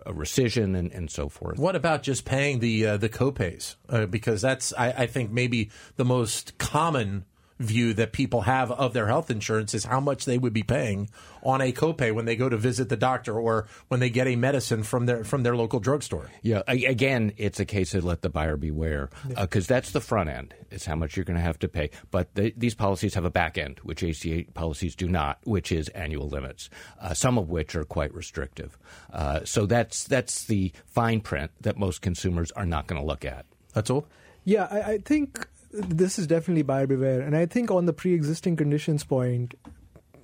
rescission 0.07 0.77
and, 0.77 0.91
and 0.91 1.09
so 1.09 1.29
forth. 1.29 1.57
What 1.57 1.75
about 1.75 2.03
just 2.03 2.25
paying 2.25 2.59
the 2.59 2.85
uh, 2.85 2.97
the 2.97 3.09
copays? 3.09 3.75
Uh, 3.89 4.05
because 4.05 4.41
that's 4.41 4.73
I, 4.77 4.89
I, 4.89 5.07
think 5.07 5.31
maybe 5.31 5.71
the 5.95 6.05
most 6.05 6.57
common 6.57 7.25
view 7.59 7.93
that 7.93 8.11
people 8.11 8.41
have 8.41 8.71
of 8.71 8.93
their 8.93 9.07
health 9.07 9.31
insurance 9.31 9.73
is 9.73 9.85
how 9.85 9.99
much 9.99 10.25
they 10.25 10.37
would 10.37 10.53
be 10.53 10.63
paying 10.63 11.09
on 11.43 11.61
a 11.61 11.71
copay 11.71 12.13
when 12.13 12.25
they 12.25 12.35
go 12.35 12.49
to 12.49 12.57
visit 12.57 12.89
the 12.89 12.97
doctor 12.97 13.39
or 13.39 13.67
when 13.87 13.99
they 13.99 14.09
get 14.09 14.27
a 14.27 14.35
medicine 14.35 14.83
from 14.83 15.05
their 15.05 15.23
from 15.23 15.43
their 15.43 15.55
local 15.55 15.79
drugstore. 15.79 16.29
Yeah, 16.41 16.61
again, 16.67 17.33
it's 17.37 17.59
a 17.59 17.65
case 17.65 17.93
of 17.93 18.03
let 18.03 18.21
the 18.21 18.29
buyer 18.29 18.57
beware 18.57 19.09
because 19.35 19.69
yeah. 19.69 19.75
uh, 19.75 19.77
that's 19.77 19.91
the 19.91 20.01
front 20.01 20.29
end. 20.29 20.53
It's 20.71 20.85
how 20.85 20.95
much 20.95 21.15
you're 21.15 21.25
going 21.25 21.37
to 21.37 21.43
have 21.43 21.59
to 21.59 21.67
pay. 21.67 21.91
But 22.11 22.33
the, 22.35 22.53
these 22.57 22.75
policies 22.75 23.13
have 23.13 23.25
a 23.25 23.29
back 23.29 23.57
end, 23.57 23.79
which 23.83 24.03
ACA 24.03 24.45
policies 24.53 24.95
do 24.95 25.07
not, 25.07 25.39
which 25.43 25.71
is 25.71 25.87
annual 25.89 26.27
limits, 26.27 26.69
uh, 26.99 27.13
some 27.13 27.37
of 27.37 27.49
which 27.49 27.75
are 27.75 27.85
quite 27.85 28.13
restrictive. 28.13 28.77
Uh, 29.13 29.45
so 29.45 29.65
that's 29.65 30.03
that's 30.05 30.45
the 30.45 30.73
fine 30.85 31.21
print 31.21 31.51
that 31.61 31.77
most 31.77 32.01
consumers 32.01 32.51
are 32.51 32.65
not 32.65 32.87
going 32.87 33.01
to 33.01 33.07
look 33.07 33.23
at. 33.23 33.45
That's 33.73 33.89
all. 33.89 34.07
Yeah, 34.43 34.67
I, 34.69 34.81
I 34.93 34.97
think 34.99 35.47
this 35.75 36.17
is 36.17 36.27
definitely 36.27 36.63
buyer 36.63 36.87
beware. 36.87 37.21
And 37.21 37.35
I 37.35 37.45
think 37.45 37.71
on 37.71 37.85
the 37.85 37.93
pre 37.93 38.13
existing 38.13 38.55
conditions 38.55 39.03
point, 39.03 39.55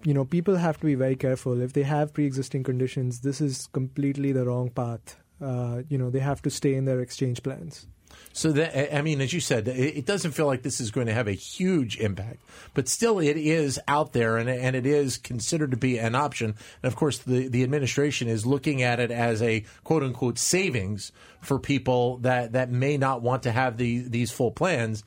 you 0.03 0.13
know, 0.13 0.25
people 0.25 0.55
have 0.55 0.79
to 0.79 0.86
be 0.86 0.96
very 0.96 1.15
careful. 1.15 1.62
If 1.62 1.74
they 1.74 1.84
have 1.84 2.13
pre-existing 2.13 2.63
conditions, 2.63 3.22
this 3.22 3.41
is 3.41 3.67
completely 3.67 4.31
the 4.31 4.46
wrong 4.46 4.70
path. 4.70 5.17
Uh, 5.41 5.81
you 5.89 5.98
know, 5.98 6.10
they 6.10 6.20
have 6.20 6.41
to 6.43 6.50
stay 6.50 6.75
in 6.75 6.86
their 6.86 7.00
exchange 7.00 7.43
plans. 7.43 7.88
So 8.34 8.51
that 8.51 8.96
I 8.96 9.01
mean, 9.01 9.22
as 9.22 9.31
you 9.31 9.39
said, 9.39 9.67
it 9.70 10.05
doesn't 10.05 10.31
feel 10.31 10.46
like 10.46 10.63
this 10.63 10.81
is 10.81 10.91
going 10.91 11.08
to 11.08 11.13
have 11.13 11.27
a 11.27 11.34
huge 11.34 11.98
impact, 11.98 12.41
but 12.74 12.89
still, 12.89 13.20
it 13.20 13.38
is 13.38 13.79
out 13.88 14.12
there, 14.12 14.38
and 14.38 14.50
and 14.50 14.75
it 14.75 14.86
is 14.86 15.17
considered 15.17 15.72
to 15.72 15.77
be 15.77 15.98
an 15.98 16.13
option. 16.13 16.55
And 16.84 16.91
of 16.91 16.96
course, 16.98 17.20
the 17.20 17.48
the 17.48 17.63
administration 17.63 18.27
is 18.27 18.46
looking 18.46 18.84
at 18.84 19.00
it 19.00 19.12
as 19.12 19.41
a 19.41 19.63
quote 19.86 20.03
unquote 20.03 20.38
savings 20.38 21.13
for 21.41 21.58
people 21.58 22.17
that 22.17 22.51
that 22.51 22.70
may 22.70 22.98
not 22.98 23.22
want 23.22 23.43
to 23.43 23.51
have 23.51 23.77
the 23.77 24.00
these 24.00 24.31
full 24.31 24.51
plans. 24.51 25.03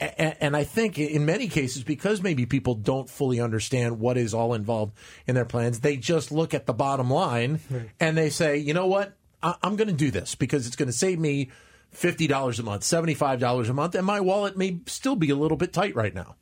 And 0.00 0.56
I 0.56 0.64
think 0.64 0.98
in 0.98 1.24
many 1.24 1.46
cases, 1.46 1.84
because 1.84 2.20
maybe 2.20 2.46
people 2.46 2.74
don't 2.74 3.08
fully 3.08 3.40
understand 3.40 4.00
what 4.00 4.16
is 4.16 4.34
all 4.34 4.54
involved 4.54 4.92
in 5.26 5.36
their 5.36 5.44
plans, 5.44 5.80
they 5.80 5.96
just 5.96 6.32
look 6.32 6.52
at 6.52 6.66
the 6.66 6.72
bottom 6.72 7.10
line 7.10 7.60
right. 7.70 7.90
and 8.00 8.16
they 8.16 8.28
say, 8.28 8.56
you 8.56 8.74
know 8.74 8.86
what, 8.86 9.16
I'm 9.42 9.76
going 9.76 9.88
to 9.88 9.94
do 9.94 10.10
this 10.10 10.34
because 10.34 10.66
it's 10.66 10.74
going 10.74 10.88
to 10.88 10.92
save 10.92 11.20
me 11.20 11.50
$50 11.94 12.58
a 12.58 12.62
month, 12.62 12.82
$75 12.82 13.68
a 13.68 13.72
month, 13.72 13.94
and 13.94 14.04
my 14.04 14.20
wallet 14.20 14.56
may 14.56 14.80
still 14.86 15.16
be 15.16 15.30
a 15.30 15.36
little 15.36 15.56
bit 15.56 15.72
tight 15.72 15.94
right 15.94 16.14
now. 16.14 16.34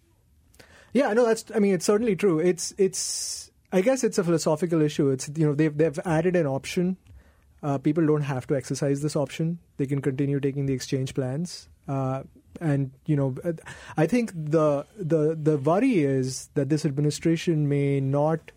Yeah, 0.92 1.12
no, 1.12 1.26
that's, 1.26 1.44
I 1.54 1.59
mean, 1.59 1.75
it's 1.75 1.85
certainly 1.85 2.16
true. 2.16 2.38
It's, 2.38 2.73
it's, 2.78 3.50
I 3.73 3.80
guess 3.80 4.04
it's 4.04 4.18
a 4.18 4.25
philosophical 4.25 4.80
issue. 4.82 5.11
It's, 5.11 5.30
you 5.35 5.47
know, 5.47 5.54
they've, 5.54 5.76
they've 5.76 5.99
added 6.04 6.37
an 6.37 6.47
option. 6.47 6.97
Uh, 7.62 7.78
people 7.78 8.06
don't 8.06 8.23
have 8.23 8.47
to 8.49 8.56
exercise 8.56 9.02
this 9.02 9.16
option. 9.16 9.59
They 9.76 9.87
can 9.87 10.00
continue 10.00 10.40
taking 10.40 10.66
the 10.66 10.73
exchange 10.73 11.14
plans. 11.14 11.68
Uh, 11.89 12.23
and 12.61 12.91
you 13.07 13.17
know, 13.17 13.35
I 13.97 14.07
think 14.07 14.33
the 14.35 14.87
the 14.97 15.35
the 15.35 15.59
worry 15.59 16.01
is 16.01 16.51
that 16.55 16.69
this 16.69 16.85
administration 16.85 17.69
may 17.69 18.01
not 18.01 18.53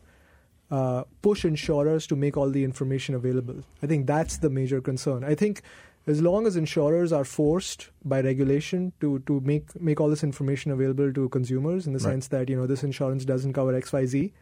uh, 0.70 1.04
push 1.22 1.46
insurers 1.46 2.08
to 2.08 2.16
make 2.16 2.38
all 2.38 2.50
the 2.50 2.64
information 2.64 3.16
available. 3.16 3.64
I 3.82 3.88
think 3.88 4.08
that's 4.08 4.38
the 4.38 4.50
major 4.50 4.82
concern. 4.82 5.24
I 5.24 5.36
think 5.36 5.62
as 6.08 6.22
long 6.22 6.46
as 6.46 6.56
insurers 6.56 7.12
are 7.12 7.24
forced 7.24 7.90
by 8.04 8.22
regulation 8.22 8.94
to, 9.00 9.20
to 9.20 9.40
make 9.42 9.80
make 9.82 10.00
all 10.00 10.10
this 10.10 10.24
information 10.24 10.72
available 10.72 11.12
to 11.14 11.30
consumers 11.30 11.88
in 11.88 11.94
the 11.94 12.00
right. 12.00 12.12
sense 12.12 12.28
that 12.28 12.50
you 12.50 12.56
know 12.56 12.68
this 12.68 12.84
insurance 12.84 13.26
doesn't 13.26 13.54
cover 13.54 13.76
X 13.76 13.94
Y 13.94 14.06
Z. 14.06 14.34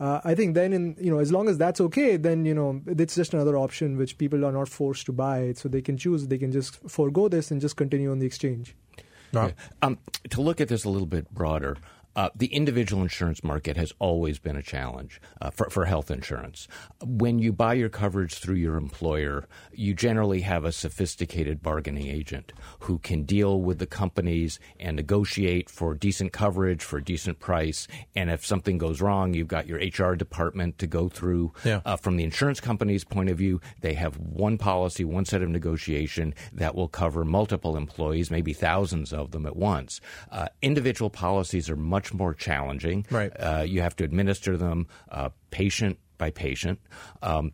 Uh, 0.00 0.18
I 0.24 0.34
think 0.34 0.54
then 0.54 0.72
in 0.72 0.96
you 0.98 1.10
know 1.10 1.18
as 1.18 1.30
long 1.30 1.48
as 1.48 1.58
that's 1.58 1.80
okay, 1.80 2.16
then 2.16 2.46
you 2.46 2.54
know 2.54 2.80
it's 2.86 3.14
just 3.14 3.34
another 3.34 3.56
option 3.56 3.98
which 3.98 4.16
people 4.16 4.46
are 4.46 4.52
not 4.52 4.68
forced 4.68 5.04
to 5.06 5.12
buy, 5.12 5.52
so 5.54 5.68
they 5.68 5.82
can 5.82 5.98
choose. 5.98 6.26
They 6.26 6.38
can 6.38 6.50
just 6.50 6.76
forego 6.88 7.28
this 7.28 7.50
and 7.50 7.60
just 7.60 7.76
continue 7.76 8.10
on 8.10 8.18
the 8.18 8.26
exchange. 8.26 8.74
Yeah. 9.32 9.50
Um, 9.82 9.98
to 10.30 10.40
look 10.40 10.60
at 10.60 10.68
this 10.68 10.84
a 10.84 10.88
little 10.88 11.06
bit 11.06 11.30
broader, 11.32 11.76
uh, 12.16 12.30
the 12.34 12.46
individual 12.48 13.02
insurance 13.02 13.44
market 13.44 13.76
has 13.76 13.92
always 13.98 14.38
been 14.38 14.56
a 14.56 14.62
challenge 14.62 15.20
uh, 15.40 15.50
for, 15.50 15.70
for 15.70 15.84
health 15.84 16.10
insurance. 16.10 16.66
When 17.04 17.38
you 17.38 17.52
buy 17.52 17.74
your 17.74 17.88
coverage 17.88 18.34
through 18.34 18.56
your 18.56 18.76
employer, 18.76 19.46
you 19.72 19.94
generally 19.94 20.40
have 20.40 20.64
a 20.64 20.72
sophisticated 20.72 21.62
bargaining 21.62 22.08
agent 22.08 22.52
who 22.80 22.98
can 22.98 23.22
deal 23.22 23.60
with 23.60 23.78
the 23.78 23.86
companies 23.86 24.58
and 24.78 24.96
negotiate 24.96 25.70
for 25.70 25.94
decent 25.94 26.32
coverage 26.32 26.82
for 26.82 26.98
a 26.98 27.04
decent 27.04 27.38
price. 27.38 27.86
And 28.16 28.30
if 28.30 28.44
something 28.44 28.78
goes 28.78 29.00
wrong, 29.00 29.34
you've 29.34 29.48
got 29.48 29.66
your 29.66 29.78
HR 29.78 30.14
department 30.14 30.78
to 30.78 30.86
go 30.86 31.08
through. 31.08 31.52
Yeah. 31.64 31.80
Uh, 31.84 31.96
from 31.96 32.16
the 32.16 32.24
insurance 32.24 32.60
company's 32.60 33.04
point 33.04 33.30
of 33.30 33.38
view, 33.38 33.60
they 33.80 33.94
have 33.94 34.18
one 34.18 34.58
policy, 34.58 35.04
one 35.04 35.24
set 35.24 35.42
of 35.42 35.48
negotiation 35.48 36.34
that 36.52 36.74
will 36.74 36.88
cover 36.88 37.24
multiple 37.24 37.76
employees, 37.76 38.30
maybe 38.30 38.52
thousands 38.52 39.12
of 39.12 39.30
them 39.30 39.46
at 39.46 39.56
once. 39.56 40.00
Uh, 40.32 40.48
individual 40.62 41.10
policies 41.10 41.70
are 41.70 41.76
much 41.76 41.99
much 42.00 42.14
more 42.14 42.32
challenging. 42.32 43.06
Right. 43.10 43.30
Uh, 43.38 43.64
you 43.66 43.82
have 43.82 43.94
to 43.96 44.04
administer 44.04 44.56
them 44.56 44.86
uh, 45.10 45.28
patient 45.50 45.98
by 46.16 46.30
patient. 46.30 46.80
Um, 47.22 47.52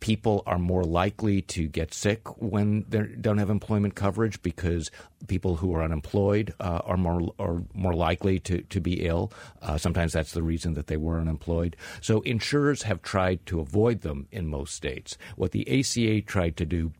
people 0.00 0.42
are 0.46 0.58
more 0.58 0.82
likely 0.82 1.42
to 1.42 1.68
get 1.68 1.92
sick 1.92 2.26
when 2.42 2.86
they 2.88 3.02
don't 3.20 3.36
have 3.36 3.50
employment 3.50 3.94
coverage 3.94 4.42
because 4.42 4.90
people 5.28 5.56
who 5.56 5.74
are 5.74 5.82
unemployed 5.82 6.54
uh, 6.58 6.80
are 6.84 6.96
more 6.96 7.32
are 7.38 7.62
more 7.74 7.92
likely 7.94 8.38
to, 8.40 8.62
to 8.62 8.80
be 8.80 9.06
ill. 9.06 9.30
Uh, 9.60 9.76
sometimes 9.76 10.14
that's 10.14 10.32
the 10.32 10.42
reason 10.42 10.72
that 10.72 10.86
they 10.86 10.96
were 10.96 11.20
unemployed. 11.20 11.76
So 12.00 12.22
insurers 12.22 12.82
have 12.82 13.02
tried 13.02 13.44
to 13.46 13.60
avoid 13.60 14.00
them 14.00 14.26
in 14.32 14.46
most 14.46 14.74
states. 14.74 15.18
What 15.36 15.52
the 15.52 15.68
ACA 15.68 16.22
tried 16.22 16.56
to 16.56 16.64
do 16.64 16.92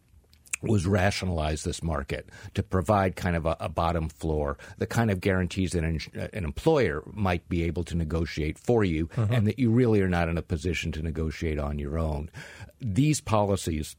was 0.62 0.86
rationalize 0.86 1.64
this 1.64 1.82
market 1.82 2.28
to 2.54 2.62
provide 2.62 3.16
kind 3.16 3.36
of 3.36 3.46
a, 3.46 3.56
a 3.60 3.68
bottom 3.68 4.08
floor, 4.08 4.58
the 4.78 4.86
kind 4.86 5.10
of 5.10 5.20
guarantees 5.20 5.72
that 5.72 5.84
an, 5.84 5.98
an, 6.14 6.44
employer 6.44 7.02
might 7.12 7.48
be 7.48 7.64
able 7.64 7.84
to 7.84 7.96
negotiate 7.96 8.58
for 8.58 8.84
you, 8.84 9.08
uh-huh. 9.16 9.32
and 9.32 9.46
that 9.46 9.58
you 9.58 9.70
really 9.70 10.00
are 10.00 10.08
not 10.08 10.28
in 10.28 10.38
a 10.38 10.42
position 10.42 10.92
to 10.92 11.02
negotiate 11.02 11.58
on 11.58 11.78
your 11.78 11.98
own. 11.98 12.30
These 12.80 13.20
policies 13.20 13.96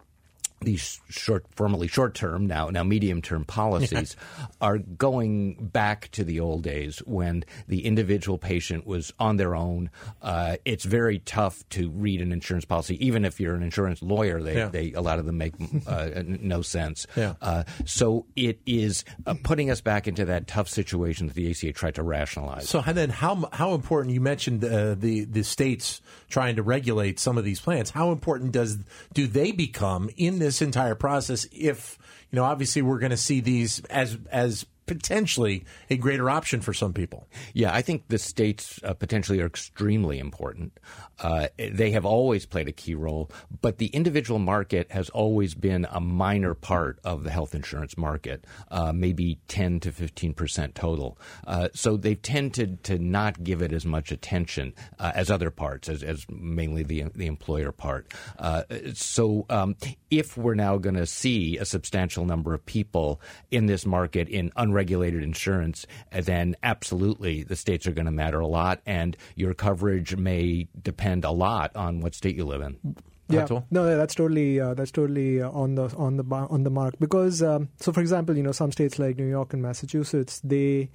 these 0.63 1.01
short, 1.09 1.45
formerly 1.55 1.87
short-term, 1.87 2.47
now 2.47 2.69
now 2.69 2.83
medium-term 2.83 3.45
policies, 3.45 4.15
yeah. 4.39 4.45
are 4.61 4.77
going 4.77 5.55
back 5.55 6.09
to 6.11 6.23
the 6.23 6.39
old 6.39 6.63
days 6.63 6.99
when 6.99 7.43
the 7.67 7.85
individual 7.85 8.37
patient 8.37 8.85
was 8.85 9.13
on 9.19 9.37
their 9.37 9.55
own. 9.55 9.89
Uh, 10.21 10.57
it's 10.65 10.85
very 10.85 11.19
tough 11.19 11.67
to 11.69 11.89
read 11.91 12.21
an 12.21 12.31
insurance 12.31 12.65
policy, 12.65 13.03
even 13.05 13.25
if 13.25 13.39
you're 13.39 13.55
an 13.55 13.63
insurance 13.63 14.01
lawyer. 14.01 14.41
They, 14.41 14.55
yeah. 14.55 14.67
they 14.69 14.93
a 14.93 15.01
lot 15.01 15.19
of 15.19 15.25
them 15.25 15.37
make 15.37 15.53
uh, 15.87 16.09
no 16.25 16.61
sense. 16.61 17.05
Yeah. 17.15 17.33
Uh, 17.41 17.63
so 17.85 18.25
it 18.35 18.59
is 18.65 19.03
uh, 19.25 19.35
putting 19.43 19.69
us 19.69 19.81
back 19.81 20.07
into 20.07 20.25
that 20.25 20.47
tough 20.47 20.69
situation 20.69 21.27
that 21.27 21.33
the 21.33 21.49
ACA 21.49 21.73
tried 21.73 21.95
to 21.95 22.03
rationalize. 22.03 22.69
So 22.69 22.81
then, 22.81 23.09
how 23.09 23.49
how 23.51 23.73
important? 23.73 24.13
You 24.13 24.21
mentioned 24.21 24.63
uh, 24.63 24.95
the 24.95 25.25
the 25.25 25.43
states 25.43 26.01
trying 26.29 26.55
to 26.55 26.63
regulate 26.63 27.19
some 27.19 27.37
of 27.37 27.43
these 27.43 27.59
plans. 27.59 27.89
How 27.89 28.11
important 28.11 28.51
does 28.51 28.77
do 29.13 29.27
they 29.27 29.51
become 29.51 30.09
in 30.17 30.39
this? 30.39 30.52
This 30.53 30.61
entire 30.61 30.95
process 30.95 31.47
if 31.51 31.97
you 32.31 32.35
know 32.35 32.43
obviously 32.43 32.81
we're 32.81 32.99
going 32.99 33.09
to 33.09 33.17
see 33.17 33.39
these 33.39 33.79
as 33.85 34.17
as 34.31 34.65
potentially 34.85 35.65
a 35.89 35.97
greater 35.97 36.29
option 36.29 36.61
for 36.61 36.73
some 36.73 36.93
people. 36.93 37.27
Yeah, 37.53 37.73
I 37.73 37.81
think 37.81 38.07
the 38.07 38.17
states 38.17 38.79
uh, 38.83 38.93
potentially 38.93 39.41
are 39.41 39.45
extremely 39.45 40.19
important. 40.19 40.77
Uh, 41.19 41.47
they 41.57 41.91
have 41.91 42.05
always 42.05 42.45
played 42.45 42.67
a 42.67 42.71
key 42.71 42.95
role, 42.95 43.31
but 43.61 43.77
the 43.77 43.87
individual 43.87 44.39
market 44.39 44.91
has 44.91 45.09
always 45.09 45.53
been 45.53 45.87
a 45.91 45.99
minor 45.99 46.53
part 46.53 46.99
of 47.03 47.23
the 47.23 47.29
health 47.29 47.55
insurance 47.55 47.97
market, 47.97 48.45
uh, 48.71 48.91
maybe 48.91 49.39
10 49.47 49.79
to 49.81 49.91
15 49.91 50.33
percent 50.33 50.75
total. 50.75 51.17
Uh, 51.47 51.69
so 51.73 51.97
they've 51.97 52.21
tended 52.21 52.83
to 52.83 52.99
not 52.99 53.43
give 53.43 53.61
it 53.61 53.71
as 53.71 53.85
much 53.85 54.11
attention 54.11 54.73
uh, 54.99 55.11
as 55.15 55.29
other 55.29 55.49
parts, 55.49 55.89
as, 55.89 56.03
as, 56.03 56.25
mainly 56.29 56.83
the 56.83 57.05
the 57.15 57.27
employer 57.27 57.71
part. 57.71 58.11
Uh, 58.39 58.63
so 58.93 59.45
um, 59.49 59.75
if 60.09 60.37
we're 60.37 60.55
now 60.55 60.77
going 60.77 60.95
to 60.95 61.05
see 61.05 61.57
a 61.57 61.65
substantial 61.65 62.25
number 62.25 62.53
of 62.53 62.65
people 62.65 63.21
in 63.51 63.65
this 63.65 63.85
market 63.85 64.27
in 64.29 64.51
unregulated 64.73 65.21
insurance, 65.21 65.85
then 66.11 66.55
absolutely 66.63 67.43
the 67.43 67.55
states 67.55 67.85
are 67.85 67.91
going 67.91 68.05
to 68.05 68.11
matter 68.11 68.39
a 68.39 68.47
lot, 68.47 68.81
and 68.85 69.15
your 69.35 69.53
coverage 69.53 70.15
may 70.15 70.67
depend 70.81 71.23
a 71.23 71.31
lot 71.31 71.75
on 71.75 72.01
what 72.01 72.15
state 72.15 72.35
you 72.35 72.43
live 72.43 72.61
in. 72.61 72.95
Yeah, 73.29 73.47
no, 73.71 73.97
that's 73.97 74.15
totally 74.15 74.59
uh, 74.59 74.73
that's 74.73 74.91
totally 74.91 75.41
uh, 75.41 75.49
on 75.49 75.75
the 75.75 75.85
on 75.95 76.17
the 76.17 76.23
on 76.25 76.63
the 76.63 76.69
mark 76.69 76.95
because 76.99 77.41
um, 77.41 77.69
so 77.79 77.91
for 77.91 78.01
example, 78.01 78.35
you 78.35 78.43
know, 78.43 78.51
some 78.51 78.71
states 78.71 78.99
like 78.99 79.17
New 79.17 79.29
York 79.29 79.53
and 79.53 79.61
Massachusetts, 79.61 80.41
they 80.43 80.89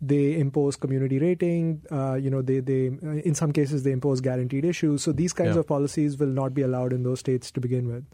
they 0.00 0.38
impose 0.38 0.76
community 0.76 1.18
rating. 1.18 1.82
Uh, 1.90 2.14
you 2.14 2.30
know, 2.30 2.40
they 2.40 2.60
they 2.60 2.86
in 2.86 3.34
some 3.34 3.52
cases 3.52 3.82
they 3.82 3.92
impose 3.92 4.20
guaranteed 4.20 4.64
issues. 4.64 5.02
So 5.02 5.12
these 5.12 5.32
kinds 5.32 5.54
yeah. 5.54 5.60
of 5.60 5.66
policies 5.66 6.16
will 6.16 6.28
not 6.28 6.54
be 6.54 6.62
allowed 6.62 6.92
in 6.92 7.02
those 7.02 7.20
states 7.20 7.50
to 7.50 7.60
begin 7.60 7.88
with. 7.88 8.04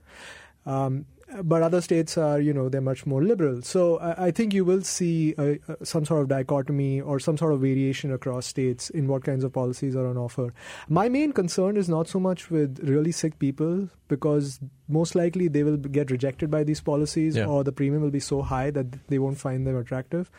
Um, 0.65 1.05
but 1.43 1.63
other 1.63 1.81
states 1.81 2.19
are, 2.19 2.41
you 2.41 2.53
know, 2.53 2.69
they're 2.69 2.81
much 2.81 3.07
more 3.07 3.23
liberal. 3.23 3.63
So 3.63 3.99
I, 3.99 4.27
I 4.27 4.31
think 4.31 4.53
you 4.53 4.65
will 4.65 4.83
see 4.83 5.35
a, 5.39 5.59
a, 5.69 5.85
some 5.85 6.05
sort 6.05 6.23
of 6.23 6.29
dichotomy 6.29 7.01
or 7.01 7.19
some 7.21 7.37
sort 7.37 7.53
of 7.53 7.61
variation 7.61 8.13
across 8.13 8.47
states 8.47 8.91
in 8.91 9.09
what 9.09 9.25
kinds 9.25 9.45
of 9.45 9.53
policies 9.53 9.97
are 9.97 10.07
on 10.07 10.17
offer. 10.17 10.53
My 10.89 11.09
main 11.09 11.33
concern 11.33 11.77
is 11.77 11.89
not 11.89 12.09
so 12.09 12.21
much 12.21 12.51
with 12.51 12.81
really 12.83 13.13
sick 13.13 13.39
people 13.39 13.89
because 14.09 14.61
most 14.89 15.15
likely 15.15 15.49
they 15.49 15.63
will 15.63 15.77
get 15.77 16.11
rejected 16.11 16.51
by 16.51 16.65
these 16.65 16.81
policies 16.81 17.37
yeah. 17.37 17.47
or 17.47 17.65
the 17.65 17.73
premium 17.73 18.03
will 18.03 18.11
be 18.11 18.21
so 18.21 18.43
high 18.43 18.71
that 18.71 19.07
they 19.09 19.19
won't 19.19 19.39
find 19.39 19.67
them 19.67 19.77
attractive. 19.77 20.31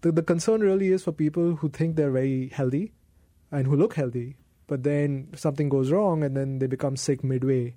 The, 0.00 0.12
the 0.12 0.22
concern 0.22 0.60
really 0.60 0.88
is 0.88 1.04
for 1.04 1.12
people 1.12 1.56
who 1.56 1.68
think 1.68 1.96
they're 1.96 2.10
very 2.10 2.48
healthy 2.48 2.92
and 3.50 3.66
who 3.66 3.76
look 3.76 3.94
healthy, 3.94 4.36
but 4.66 4.82
then 4.82 5.28
something 5.34 5.68
goes 5.68 5.90
wrong 5.90 6.22
and 6.22 6.36
then 6.36 6.58
they 6.58 6.66
become 6.66 6.96
sick 6.96 7.24
midway 7.24 7.74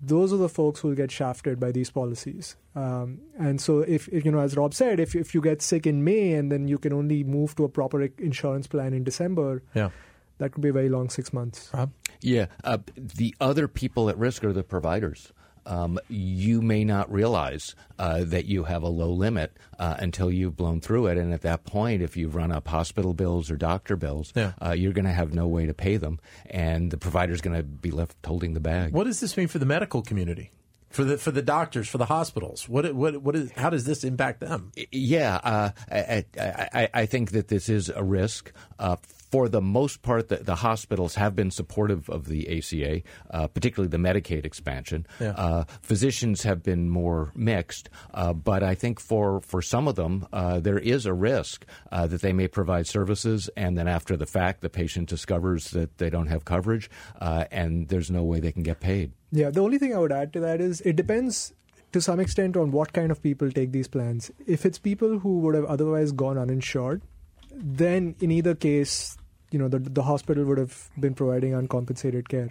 those 0.00 0.32
are 0.32 0.36
the 0.36 0.48
folks 0.48 0.80
who 0.80 0.88
will 0.88 0.94
get 0.94 1.10
shafted 1.10 1.58
by 1.58 1.72
these 1.72 1.90
policies. 1.90 2.56
Um, 2.74 3.20
and 3.38 3.60
so, 3.60 3.80
if, 3.80 4.08
if, 4.08 4.24
you 4.24 4.30
know, 4.30 4.38
as 4.38 4.56
Rob 4.56 4.74
said, 4.74 5.00
if 5.00 5.14
if 5.14 5.34
you 5.34 5.40
get 5.40 5.62
sick 5.62 5.86
in 5.86 6.04
May 6.04 6.32
and 6.32 6.52
then 6.52 6.68
you 6.68 6.78
can 6.78 6.92
only 6.92 7.24
move 7.24 7.56
to 7.56 7.64
a 7.64 7.68
proper 7.68 8.02
insurance 8.18 8.66
plan 8.66 8.94
in 8.94 9.04
December, 9.04 9.62
yeah. 9.74 9.90
that 10.38 10.52
could 10.52 10.62
be 10.62 10.68
a 10.68 10.72
very 10.72 10.88
long 10.88 11.10
six 11.10 11.32
months. 11.32 11.70
Rob, 11.74 11.88
yeah, 12.20 12.46
uh, 12.64 12.78
the 12.96 13.34
other 13.40 13.66
people 13.68 14.08
at 14.08 14.16
risk 14.18 14.44
are 14.44 14.52
the 14.52 14.62
providers. 14.62 15.32
Um, 15.68 15.98
you 16.08 16.60
may 16.62 16.82
not 16.82 17.12
realize 17.12 17.74
uh, 17.98 18.24
that 18.24 18.46
you 18.46 18.64
have 18.64 18.82
a 18.82 18.88
low 18.88 19.10
limit 19.12 19.56
uh, 19.78 19.94
until 19.98 20.30
you've 20.32 20.56
blown 20.56 20.80
through 20.80 21.06
it. 21.08 21.18
And 21.18 21.32
at 21.34 21.42
that 21.42 21.64
point, 21.64 22.02
if 22.02 22.16
you've 22.16 22.34
run 22.34 22.50
up 22.50 22.66
hospital 22.68 23.12
bills 23.14 23.50
or 23.50 23.56
doctor 23.56 23.94
bills, 23.96 24.32
Yeah. 24.34 24.52
uh, 24.64 24.72
you're 24.72 24.92
going 24.94 25.04
to 25.04 25.12
have 25.12 25.32
no 25.34 25.46
way 25.46 25.66
to 25.66 25.74
pay 25.74 25.96
them, 25.98 26.18
and 26.48 26.90
the 26.90 26.96
provider's 26.96 27.40
going 27.42 27.56
to 27.56 27.62
be 27.62 27.90
left 27.90 28.16
holding 28.24 28.54
the 28.54 28.60
bag. 28.60 28.92
What 28.92 29.04
does 29.04 29.20
this 29.20 29.36
mean 29.36 29.48
for 29.48 29.58
the 29.58 29.66
medical 29.66 30.02
community? 30.02 30.50
For 30.90 31.04
the 31.04 31.18
for 31.18 31.30
the 31.30 31.42
doctors, 31.42 31.86
for 31.86 31.98
the 31.98 32.06
hospitals, 32.06 32.66
what 32.66 32.94
what 32.94 33.20
what 33.20 33.36
is 33.36 33.52
how 33.52 33.68
does 33.68 33.84
this 33.84 34.04
impact 34.04 34.40
them? 34.40 34.72
Yeah, 34.90 35.36
uh, 35.44 35.70
I, 35.92 36.24
I, 36.40 36.68
I, 36.72 36.88
I 36.94 37.06
think 37.06 37.32
that 37.32 37.48
this 37.48 37.68
is 37.68 37.90
a 37.90 38.02
risk. 38.02 38.52
Uh, 38.78 38.96
for 39.30 39.48
the 39.48 39.60
most 39.60 40.02
part, 40.02 40.28
the, 40.28 40.36
the 40.36 40.56
hospitals 40.56 41.14
have 41.16 41.36
been 41.36 41.50
supportive 41.50 42.08
of 42.08 42.26
the 42.26 42.58
ACA, 42.58 43.02
uh, 43.30 43.46
particularly 43.48 43.88
the 43.88 43.98
Medicaid 43.98 44.44
expansion. 44.44 45.06
Yeah. 45.20 45.30
Uh, 45.30 45.64
physicians 45.82 46.42
have 46.42 46.62
been 46.62 46.88
more 46.88 47.32
mixed, 47.34 47.90
uh, 48.14 48.32
but 48.32 48.62
I 48.62 48.74
think 48.74 49.00
for, 49.00 49.40
for 49.40 49.60
some 49.62 49.88
of 49.88 49.96
them, 49.96 50.26
uh, 50.32 50.60
there 50.60 50.78
is 50.78 51.06
a 51.06 51.12
risk 51.12 51.66
uh, 51.92 52.06
that 52.06 52.22
they 52.22 52.32
may 52.32 52.48
provide 52.48 52.86
services, 52.86 53.50
and 53.56 53.76
then 53.76 53.88
after 53.88 54.16
the 54.16 54.26
fact, 54.26 54.60
the 54.60 54.70
patient 54.70 55.08
discovers 55.08 55.70
that 55.72 55.98
they 55.98 56.10
don't 56.10 56.28
have 56.28 56.44
coverage, 56.44 56.90
uh, 57.20 57.44
and 57.50 57.88
there's 57.88 58.10
no 58.10 58.22
way 58.22 58.40
they 58.40 58.52
can 58.52 58.62
get 58.62 58.80
paid. 58.80 59.12
Yeah, 59.30 59.50
the 59.50 59.60
only 59.60 59.78
thing 59.78 59.94
I 59.94 59.98
would 59.98 60.12
add 60.12 60.32
to 60.34 60.40
that 60.40 60.60
is 60.60 60.80
it 60.82 60.96
depends 60.96 61.52
to 61.92 62.00
some 62.00 62.20
extent 62.20 62.56
on 62.56 62.70
what 62.70 62.92
kind 62.92 63.10
of 63.10 63.22
people 63.22 63.50
take 63.50 63.72
these 63.72 63.88
plans. 63.88 64.30
If 64.46 64.64
it's 64.64 64.78
people 64.78 65.18
who 65.18 65.40
would 65.40 65.54
have 65.54 65.64
otherwise 65.64 66.12
gone 66.12 66.38
uninsured, 66.38 67.02
then 67.50 68.14
in 68.20 68.30
either 68.30 68.54
case, 68.54 69.17
you 69.50 69.58
know, 69.58 69.68
the, 69.68 69.78
the 69.78 70.02
hospital 70.02 70.44
would 70.44 70.58
have 70.58 70.90
been 70.98 71.14
providing 71.14 71.54
uncompensated 71.54 72.28
care. 72.28 72.50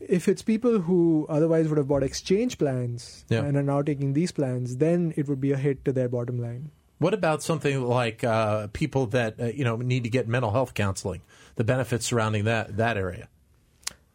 If 0.00 0.28
it's 0.28 0.42
people 0.42 0.80
who 0.80 1.26
otherwise 1.28 1.68
would 1.68 1.76
have 1.78 1.88
bought 1.88 2.02
exchange 2.02 2.56
plans 2.58 3.24
Yeah. 3.28 3.42
and 3.44 3.56
are 3.56 3.62
now 3.62 3.82
taking 3.82 4.14
these 4.14 4.32
plans, 4.32 4.78
then 4.78 5.12
it 5.16 5.28
would 5.28 5.40
be 5.40 5.52
a 5.52 5.56
hit 5.56 5.84
to 5.84 5.92
their 5.92 6.08
bottom 6.08 6.40
line. 6.40 6.70
What 6.98 7.14
about 7.14 7.42
something 7.42 7.82
like 7.82 8.22
uh, 8.24 8.68
people 8.72 9.06
that 9.06 9.40
uh, 9.40 9.46
you 9.46 9.64
know 9.64 9.76
need 9.76 10.04
to 10.04 10.10
get 10.10 10.28
mental 10.28 10.50
health 10.52 10.74
counseling? 10.74 11.22
The 11.56 11.64
benefits 11.64 12.04
surrounding 12.06 12.44
that 12.44 12.76
that 12.76 12.96
area. 12.98 13.28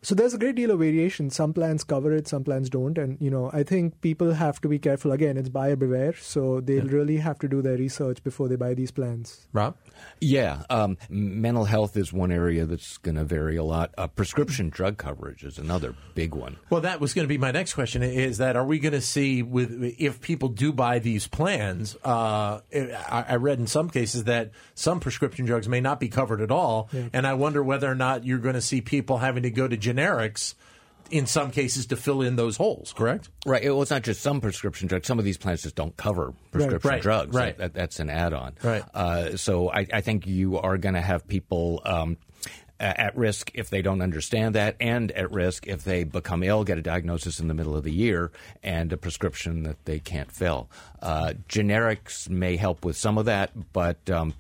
So 0.06 0.14
there's 0.14 0.36
a 0.36 0.38
great 0.38 0.54
deal 0.54 0.70
of 0.70 0.78
variation. 0.78 1.32
Some 1.32 1.52
plans 1.52 1.84
cover 1.84 2.14
it, 2.14 2.28
some 2.28 2.44
plans 2.44 2.70
don't, 2.70 2.96
and 2.96 3.18
you 3.20 3.32
know 3.32 3.50
I 3.52 3.64
think 3.64 4.02
people 4.02 4.34
have 4.34 4.62
to 4.62 4.68
be 4.68 4.78
careful. 4.78 5.12
Again, 5.12 5.36
it's 5.36 5.50
buyer 5.50 5.76
beware, 5.76 6.14
so 6.14 6.62
they'll 6.62 6.86
really 6.86 7.18
have 7.18 7.40
to 7.40 7.48
do 7.48 7.64
their 7.64 7.76
research 7.76 8.24
before 8.24 8.48
they 8.48 8.56
buy 8.56 8.76
these 8.76 8.92
plans. 8.92 9.48
Rob, 9.52 9.76
Yeah, 10.22 10.62
um, 10.70 11.00
mental 11.10 11.66
health 11.66 11.98
is 11.98 12.14
one 12.14 12.32
area 12.32 12.68
that's 12.68 12.98
going 13.00 13.16
to 13.16 13.24
vary 13.24 13.56
a 13.56 13.64
lot. 13.64 13.96
Uh, 13.98 14.06
prescription 14.06 14.70
drug 14.70 15.00
coverage 15.00 15.44
is 15.44 15.58
another 15.58 15.96
big 16.14 16.36
one. 16.36 16.58
well, 16.70 16.82
that 16.82 17.00
was 17.00 17.16
going 17.16 17.26
to 17.26 17.28
be 17.28 17.40
my 17.40 17.50
next 17.50 17.74
question. 17.74 18.04
Is 18.04 18.38
that 18.38 18.56
are 18.56 18.64
we 18.64 18.78
going 18.78 18.94
to 18.94 19.02
see 19.02 19.42
with 19.42 19.96
if 19.98 20.22
people 20.22 20.50
do 20.50 20.72
buy 20.72 21.00
these 21.00 21.26
plans? 21.26 21.98
Uh, 22.06 22.60
I, 22.72 23.26
I 23.30 23.36
read 23.38 23.58
in 23.58 23.66
some 23.66 23.90
cases 23.90 24.26
that 24.26 24.52
some 24.76 25.00
prescription 25.00 25.48
drugs 25.48 25.68
may 25.68 25.82
not 25.82 26.00
be 26.00 26.10
covered 26.10 26.42
at 26.42 26.52
all, 26.52 26.92
and 27.12 27.26
I 27.26 27.34
wonder 27.34 27.64
whether 27.64 27.90
or 27.90 27.96
not 27.96 28.24
you're 28.24 28.38
going 28.38 28.54
to 28.54 28.62
see 28.62 28.82
people 28.82 29.18
having 29.18 29.42
to 29.42 29.50
go 29.50 29.68
to 29.68 29.76
generics 29.96 30.54
in 31.12 31.28
some 31.28 31.52
cases 31.52 31.86
to 31.88 31.96
fill 31.96 32.22
in 32.22 32.36
those 32.36 32.58
holes. 32.58 32.92
Correct? 32.94 33.30
Right. 33.46 33.64
Well, 33.64 33.82
it's 33.84 33.92
not 33.92 34.02
just 34.04 34.22
some 34.22 34.42
prescription 34.42 34.88
drugs. 34.88 35.08
Some 35.08 35.20
of 35.20 35.26
these 35.26 35.38
plans 35.38 35.62
just 35.62 35.76
don't 35.76 35.96
cover 35.96 36.34
prescription 36.52 36.90
Right, 36.90 37.02
drugs. 37.02 37.36
right. 37.36 37.58
That, 37.58 37.74
that's 37.74 38.00
an 38.00 38.10
add-on. 38.10 38.56
Right. 38.64 38.84
Uh, 38.94 39.38
so 39.38 39.70
I, 39.70 39.86
I 39.94 40.02
think 40.02 40.26
you 40.26 40.58
are 40.58 40.78
going 40.78 40.96
to 40.96 41.02
have 41.02 41.28
people. 41.28 41.82
Um, 41.86 42.18
at 42.80 43.16
risk 43.16 43.52
if 43.54 43.70
they 43.70 43.82
don't 43.82 44.02
understand 44.02 44.56
that, 44.56 44.76
and 44.80 45.12
at 45.12 45.32
risk 45.32 45.68
if 45.68 45.84
they 45.84 46.04
become 46.04 46.44
ill, 46.44 46.64
get 46.64 46.78
a 46.78 46.82
diagnosis 46.82 47.40
in 47.40 47.48
the 47.48 47.54
middle 47.54 47.76
of 47.76 47.84
the 47.84 47.92
year, 47.92 48.32
and 48.64 48.92
a 48.92 48.98
prescription 48.98 49.64
that 49.64 49.84
they 49.86 50.00
can't 50.00 50.32
fill. 50.32 50.70
Uh, 51.02 51.34
generics 51.48 52.30
may 52.30 52.56
help 52.56 52.84
with 52.84 52.98
some 52.98 53.18
of 53.18 53.26
that, 53.26 53.52
but 53.74 54.10
um, 54.10 54.34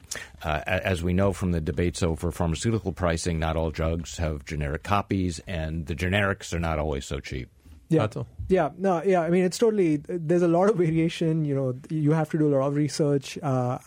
uh, 0.44 0.62
as 0.68 1.04
we 1.04 1.13
know 1.13 1.32
from 1.32 1.51
the 1.51 1.62
debates 1.62 2.04
over 2.04 2.32
pharmaceutical 2.32 2.92
pricing, 2.92 3.39
not 3.39 3.56
all 3.56 3.72
drugs 3.72 4.18
have 4.18 4.46
generic 4.46 4.84
copies, 4.84 5.39
and 5.48 5.86
the 5.86 5.96
generics 5.96 6.54
are 6.54 6.60
not 6.60 6.80
always 6.80 7.06
so 7.06 7.20
cheap. 7.20 7.50
Yeah, 7.88 8.08
Atul? 8.08 8.25
yeah, 8.48 8.72
no, 8.77 9.04
yeah. 9.04 9.22
I 9.22 9.30
mean, 9.30 9.44
it's 9.44 9.60
totally. 9.60 9.98
There's 9.98 10.42
a 10.42 10.48
lot 10.48 10.70
of 10.70 10.77
variation. 10.77 11.46
You 11.46 11.56
know, 11.56 11.80
you 11.89 12.13
have 12.13 12.32
to 12.32 12.38
do 12.39 12.48
a 12.48 12.51
lot 12.58 12.68
of 12.68 12.75
research. 12.75 13.38
Uh, 13.42 13.77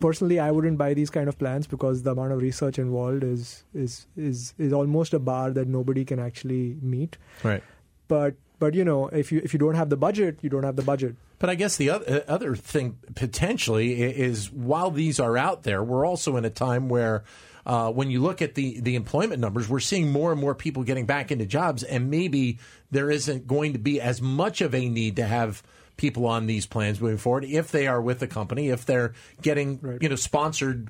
personally, 0.00 0.38
I 0.38 0.50
wouldn't 0.50 0.78
buy 0.78 0.94
these 0.94 1.10
kind 1.10 1.28
of 1.28 1.38
plans 1.38 1.66
because 1.66 2.02
the 2.02 2.12
amount 2.12 2.32
of 2.32 2.40
research 2.40 2.78
involved 2.78 3.24
is 3.24 3.64
is 3.74 4.06
is 4.16 4.54
is 4.58 4.72
almost 4.72 5.14
a 5.14 5.18
bar 5.18 5.50
that 5.50 5.68
nobody 5.68 6.04
can 6.04 6.18
actually 6.18 6.76
meet. 6.80 7.16
Right. 7.42 7.62
But 8.08 8.34
but 8.58 8.74
you 8.74 8.84
know, 8.84 9.08
if 9.08 9.32
you 9.32 9.40
if 9.44 9.52
you 9.52 9.58
don't 9.58 9.74
have 9.74 9.90
the 9.90 9.96
budget, 9.96 10.38
you 10.42 10.50
don't 10.50 10.64
have 10.64 10.76
the 10.76 10.82
budget. 10.82 11.16
But 11.38 11.50
I 11.50 11.54
guess 11.54 11.76
the 11.76 11.90
other, 11.90 12.24
uh, 12.28 12.32
other 12.32 12.56
thing 12.56 12.98
potentially 13.14 14.00
is 14.02 14.50
while 14.50 14.90
these 14.90 15.20
are 15.20 15.36
out 15.36 15.64
there, 15.64 15.82
we're 15.82 16.06
also 16.06 16.36
in 16.36 16.44
a 16.44 16.50
time 16.50 16.88
where. 16.88 17.24
Uh, 17.66 17.90
when 17.90 18.12
you 18.12 18.20
look 18.20 18.42
at 18.42 18.54
the, 18.54 18.78
the 18.78 18.94
employment 18.94 19.40
numbers, 19.40 19.68
we're 19.68 19.80
seeing 19.80 20.12
more 20.12 20.30
and 20.30 20.40
more 20.40 20.54
people 20.54 20.84
getting 20.84 21.04
back 21.04 21.32
into 21.32 21.44
jobs, 21.44 21.82
and 21.82 22.08
maybe 22.08 22.60
there 22.92 23.10
isn't 23.10 23.44
going 23.48 23.72
to 23.72 23.78
be 23.80 24.00
as 24.00 24.22
much 24.22 24.60
of 24.60 24.72
a 24.72 24.88
need 24.88 25.16
to 25.16 25.26
have 25.26 25.64
people 25.96 26.26
on 26.26 26.46
these 26.46 26.66
plans 26.66 27.00
moving 27.00 27.18
forward 27.18 27.44
if 27.44 27.70
they 27.70 27.86
are 27.86 28.00
with 28.00 28.18
the 28.18 28.26
company, 28.26 28.68
if 28.68 28.84
they're 28.84 29.14
getting 29.42 29.98
you 30.00 30.08
know 30.08 30.16
sponsored 30.16 30.88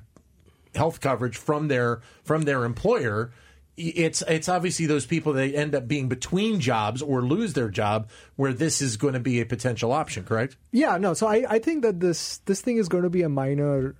health 0.75 1.01
coverage 1.01 1.37
from 1.37 1.67
their 1.67 2.01
from 2.23 2.43
their 2.43 2.63
employer. 2.63 3.31
It's 3.75 4.23
it's 4.27 4.49
obviously 4.49 4.87
those 4.87 5.05
people 5.05 5.33
that 5.33 5.53
end 5.53 5.75
up 5.75 5.87
being 5.87 6.07
between 6.07 6.59
jobs 6.59 7.03
or 7.03 7.21
lose 7.21 7.53
their 7.53 7.69
job 7.69 8.09
where 8.35 8.51
this 8.51 8.81
is 8.81 8.97
going 8.97 9.13
to 9.13 9.19
be 9.19 9.39
a 9.39 9.45
potential 9.45 9.91
option. 9.91 10.23
Correct? 10.23 10.57
Yeah, 10.71 10.97
no. 10.97 11.13
So 11.13 11.27
I, 11.27 11.45
I 11.47 11.59
think 11.59 11.83
that 11.83 11.99
this 11.99 12.39
this 12.45 12.61
thing 12.61 12.77
is 12.77 12.89
going 12.89 13.03
to 13.03 13.09
be 13.11 13.21
a 13.21 13.29
minor 13.29 13.95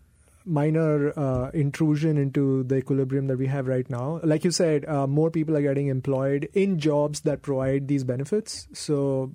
minor 0.48 1.14
uh, 1.20 1.52
intrusion 1.54 2.18
into 2.18 2.64
the 2.64 2.78
equilibrium 2.78 3.28
that 3.28 3.38
we 3.38 3.46
have 3.46 3.68
right 3.68 3.88
now. 3.88 4.20
Like 4.24 4.44
you 4.44 4.52
said, 4.52 4.86
uh, 4.86 5.06
more 5.06 5.30
people 5.30 5.56
are 5.56 5.62
getting 5.62 5.88
employed 5.88 6.50
in 6.54 6.80
jobs 6.80 7.20
that 7.22 7.42
provide 7.44 7.88
these 7.88 8.04
benefits. 8.04 8.68
So 8.74 9.34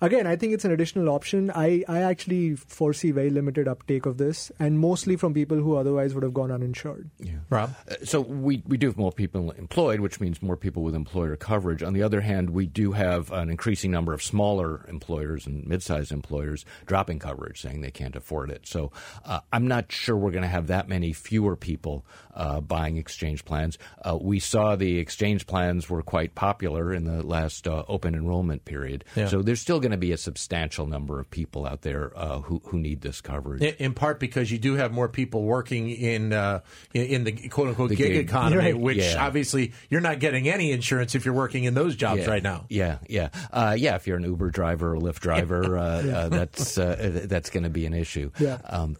again, 0.00 0.26
I 0.26 0.36
think 0.36 0.52
it's 0.52 0.64
an 0.64 0.72
additional 0.72 1.08
option. 1.08 1.50
I, 1.50 1.84
I 1.88 2.02
actually 2.02 2.56
foresee 2.56 3.10
very 3.10 3.30
limited 3.30 3.68
uptake 3.68 4.06
of 4.06 4.18
this, 4.18 4.52
and 4.58 4.78
mostly 4.78 5.16
from 5.16 5.34
people 5.34 5.58
who 5.58 5.76
otherwise 5.76 6.14
would 6.14 6.22
have 6.22 6.34
gone 6.34 6.50
uninsured. 6.50 7.10
Rob? 7.50 7.74
Uh, 7.90 7.94
So 8.04 8.20
we, 8.20 8.62
we 8.66 8.76
do 8.76 8.88
have 8.88 8.96
more 8.96 9.12
people 9.12 9.50
employed, 9.52 10.00
which 10.00 10.20
means 10.20 10.42
more 10.42 10.56
people 10.56 10.82
with 10.82 10.94
employer 10.94 11.36
coverage. 11.36 11.82
On 11.82 11.92
the 11.92 12.02
other 12.02 12.20
hand, 12.20 12.50
we 12.50 12.66
do 12.66 12.92
have 12.92 13.30
an 13.32 13.50
increasing 13.50 13.90
number 13.90 14.12
of 14.12 14.22
smaller 14.22 14.84
employers 14.88 15.46
and 15.46 15.66
mid-sized 15.66 16.12
employers 16.12 16.64
dropping 16.86 17.18
coverage, 17.18 17.60
saying 17.60 17.80
they 17.80 17.90
can't 17.90 18.16
afford 18.16 18.50
it. 18.50 18.66
So 18.66 18.92
uh, 19.24 19.40
I'm 19.52 19.66
not 19.66 19.90
sure 19.92 20.16
we're 20.16 20.30
going 20.30 20.42
to 20.42 20.48
have 20.48 20.68
that 20.68 20.88
many 20.88 21.12
fewer 21.12 21.56
people 21.56 22.04
uh, 22.34 22.60
buying 22.60 22.96
exchange 22.96 23.44
plans. 23.44 23.78
Uh, 24.02 24.18
we 24.20 24.38
saw 24.40 24.76
the 24.76 24.98
exchange 24.98 25.46
plans 25.46 25.88
were 25.88 26.02
quite 26.02 26.34
popular 26.34 26.92
in 26.92 27.04
the 27.04 27.26
last 27.26 27.66
uh, 27.66 27.84
open 27.88 28.14
enrollment 28.14 28.64
period. 28.64 29.04
Yeah. 29.14 29.28
So 29.28 29.42
there's 29.42 29.60
still 29.60 29.80
going 29.86 29.92
to 30.00 30.06
be 30.08 30.10
a 30.10 30.16
substantial 30.16 30.86
number 30.86 31.20
of 31.20 31.30
people 31.30 31.64
out 31.64 31.82
there 31.82 32.12
uh, 32.16 32.40
who, 32.40 32.60
who 32.66 32.78
need 32.78 33.00
this 33.02 33.20
coverage. 33.20 33.62
In, 33.62 33.74
in 33.78 33.94
part 33.94 34.18
because 34.18 34.50
you 34.50 34.58
do 34.58 34.74
have 34.74 34.90
more 34.90 35.08
people 35.08 35.44
working 35.44 35.90
in 35.90 36.32
uh, 36.32 36.60
in, 36.92 37.02
in 37.06 37.24
the 37.24 37.32
quote 37.48 37.68
unquote 37.68 37.90
The 37.90 37.94
gig, 37.96 38.12
gig. 38.14 38.28
economy, 38.28 38.56
Right. 38.72 38.78
which 38.78 38.96
Yeah. 38.98 39.24
obviously 39.24 39.72
you're 39.88 40.00
not 40.00 40.18
getting 40.18 40.48
any 40.48 40.72
insurance 40.72 41.14
if 41.14 41.24
you're 41.24 41.34
working 41.34 41.62
in 41.64 41.74
those 41.74 41.94
jobs 41.94 42.22
yeah, 42.22 42.30
right 42.30 42.42
now. 42.42 42.66
Yeah, 42.68 42.98
yeah, 43.08 43.28
uh, 43.52 43.76
yeah. 43.78 43.94
If 43.94 44.06
you're 44.08 44.16
an 44.16 44.24
Uber 44.24 44.50
driver 44.50 44.94
or 44.94 44.98
Lyft 44.98 45.20
driver, 45.20 45.78
uh, 45.78 45.82
uh, 45.82 46.28
that's 46.30 46.76
uh, 46.78 47.22
that's 47.26 47.50
going 47.50 47.64
to 47.64 47.70
be 47.70 47.86
an 47.86 47.94
issue. 47.94 48.30
Yeah. 48.40 48.58
Um, 48.64 48.96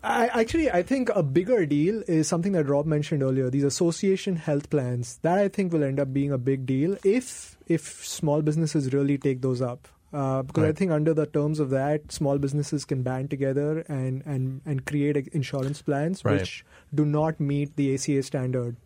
I 0.00 0.28
actually 0.28 0.70
I 0.70 0.84
think 0.84 1.10
a 1.10 1.24
bigger 1.24 1.66
deal 1.66 2.04
is 2.06 2.28
something 2.28 2.52
that 2.52 2.68
Rob 2.68 2.86
mentioned 2.86 3.20
earlier. 3.22 3.50
These 3.50 3.64
association 3.64 4.36
health 4.36 4.70
plans 4.70 5.18
that 5.22 5.38
I 5.38 5.48
think 5.48 5.72
will 5.72 5.82
end 5.82 5.98
up 5.98 6.12
being 6.12 6.30
a 6.30 6.38
big 6.38 6.66
deal 6.66 6.96
if 7.04 7.58
if 7.66 8.06
small 8.06 8.40
businesses 8.40 8.92
really 8.94 9.18
take 9.18 9.42
those 9.42 9.60
up. 9.60 9.88
Uh, 10.10 10.42
because 10.42 10.64
I 10.64 10.72
think 10.72 10.90
under 10.90 11.12
the 11.12 11.26
terms 11.26 11.60
of 11.60 11.68
that, 11.70 12.10
small 12.10 12.38
businesses 12.38 12.84
can 12.86 13.02
band 13.02 13.28
together 13.30 13.80
and 13.88 14.22
and 14.24 14.62
and 14.64 14.86
create 14.86 15.16
insurance 15.28 15.82
plans 15.82 16.24
Right. 16.24 16.40
which 16.40 16.64
do 16.94 17.04
not 17.04 17.38
meet 17.38 17.76
the 17.76 17.92
ACA 17.94 18.22
standard. 18.22 18.76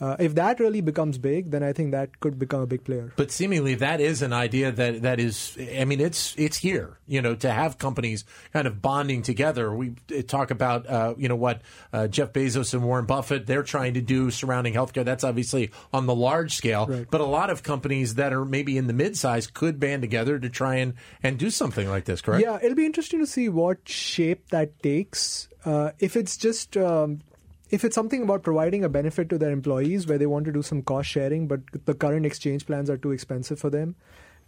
Uh, 0.00 0.16
if 0.18 0.34
that 0.34 0.58
really 0.58 0.80
becomes 0.80 1.18
big, 1.18 1.50
then 1.50 1.62
I 1.62 1.74
think 1.74 1.90
that 1.90 2.20
could 2.20 2.38
become 2.38 2.62
a 2.62 2.66
big 2.66 2.84
player. 2.84 3.12
But 3.16 3.30
seemingly 3.30 3.74
that 3.76 4.00
is 4.00 4.22
an 4.22 4.32
idea 4.32 4.72
that 4.72 5.02
that 5.02 5.20
is. 5.20 5.58
I 5.76 5.84
mean, 5.84 6.00
it's 6.00 6.34
it's 6.38 6.56
here. 6.56 6.98
You 7.06 7.20
know, 7.20 7.34
to 7.34 7.50
have 7.50 7.76
companies 7.76 8.24
kind 8.52 8.66
of 8.66 8.80
bonding 8.80 9.22
together. 9.22 9.74
We 9.74 9.90
talk 10.26 10.50
about 10.50 10.88
uh, 10.88 11.14
you 11.18 11.28
know 11.28 11.36
what 11.36 11.60
uh, 11.92 12.08
Jeff 12.08 12.32
Bezos 12.32 12.72
and 12.72 12.82
Warren 12.82 13.04
Buffett 13.04 13.46
they're 13.46 13.62
trying 13.62 13.94
to 13.94 14.00
do 14.00 14.30
surrounding 14.30 14.72
healthcare. 14.72 15.04
That's 15.04 15.24
obviously 15.24 15.70
on 15.92 16.06
the 16.06 16.14
large 16.14 16.54
scale. 16.54 16.86
Right. 16.86 17.06
But 17.10 17.20
a 17.20 17.26
lot 17.26 17.50
of 17.50 17.62
companies 17.62 18.14
that 18.14 18.32
are 18.32 18.44
maybe 18.44 18.78
in 18.78 18.86
the 18.86 18.94
mid 18.94 19.18
size 19.18 19.46
could 19.46 19.78
band 19.78 20.00
together 20.00 20.38
to 20.38 20.48
try 20.48 20.76
and 20.76 20.94
and 21.22 21.38
do 21.38 21.50
something 21.50 21.90
like 21.90 22.06
this. 22.06 22.22
Correct? 22.22 22.42
Yeah, 22.42 22.58
it'll 22.62 22.76
be 22.76 22.86
interesting 22.86 23.20
to 23.20 23.26
see 23.26 23.50
what 23.50 23.86
shape 23.86 24.48
that 24.48 24.82
takes. 24.82 25.48
Uh, 25.64 25.90
if 25.98 26.16
it's 26.16 26.38
just 26.38 26.76
um, 26.78 27.20
if 27.70 27.84
it's 27.84 27.94
something 27.94 28.22
about 28.22 28.42
providing 28.42 28.84
a 28.84 28.88
benefit 28.88 29.28
to 29.30 29.38
their 29.38 29.50
employees 29.50 30.06
where 30.06 30.18
they 30.18 30.26
want 30.26 30.44
to 30.46 30.52
do 30.52 30.62
some 30.62 30.82
cost 30.82 31.08
sharing, 31.08 31.46
but 31.46 31.60
the 31.84 31.94
current 31.94 32.26
exchange 32.26 32.66
plans 32.66 32.90
are 32.90 32.98
too 32.98 33.12
expensive 33.12 33.58
for 33.58 33.70
them, 33.70 33.94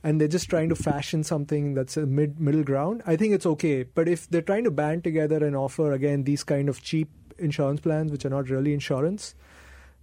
and 0.03 0.21
they're 0.21 0.29
just 0.29 0.51
trying 0.51 0.69
to 0.69 0.75
fashion 0.75 1.23
something 1.23 1.75
that's 1.75 1.97
a 1.97 2.07
mid 2.07 2.41
middle 2.41 2.65
ground, 2.65 3.03
I 3.07 3.17
think 3.17 3.35
it's 3.35 3.47
okay. 3.47 3.85
But 3.85 4.09
if 4.09 4.29
they're 4.29 4.43
trying 4.43 4.65
to 4.65 4.71
band 4.71 5.05
together 5.05 5.45
and 5.45 5.57
offer 5.57 5.93
again 5.93 6.25
these 6.25 6.43
kind 6.43 6.69
of 6.69 6.83
cheap 6.83 7.11
insurance 7.39 7.81
plans, 7.81 8.11
which 8.11 8.25
are 8.25 8.31
not 8.31 8.51
really 8.51 8.75
insurance, 8.75 9.35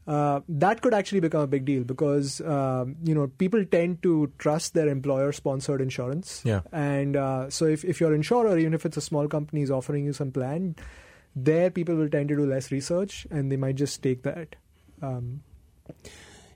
uh, 0.08 0.40
that 0.48 0.82
could 0.82 0.94
actually 0.94 1.20
become 1.20 1.42
a 1.42 1.48
big 1.48 1.66
deal 1.66 1.84
because 1.84 2.42
um, 2.42 2.96
you 3.04 3.14
know 3.14 3.28
people 3.38 3.64
tend 3.66 4.02
to 4.02 4.32
trust 4.38 4.74
their 4.74 4.88
employer-sponsored 4.88 5.82
insurance. 5.82 6.42
Yeah. 6.46 6.62
And 6.72 7.18
uh, 7.18 7.50
so 7.50 7.66
if 7.66 7.84
if 7.84 8.00
your 8.00 8.14
insurer, 8.14 8.58
even 8.58 8.74
if 8.74 8.86
it's 8.86 8.98
a 8.98 9.02
small 9.02 9.28
company, 9.28 9.62
is 9.62 9.70
offering 9.70 10.06
you 10.06 10.14
some 10.14 10.32
plan, 10.32 10.76
there 11.36 11.70
people 11.70 11.96
will 11.96 12.10
tend 12.10 12.30
to 12.30 12.36
do 12.36 12.46
less 12.46 12.72
research 12.72 13.28
and 13.32 13.52
they 13.52 13.58
might 13.58 13.76
just 13.76 14.02
take 14.02 14.24
that. 14.24 14.56
Um, 15.02 15.42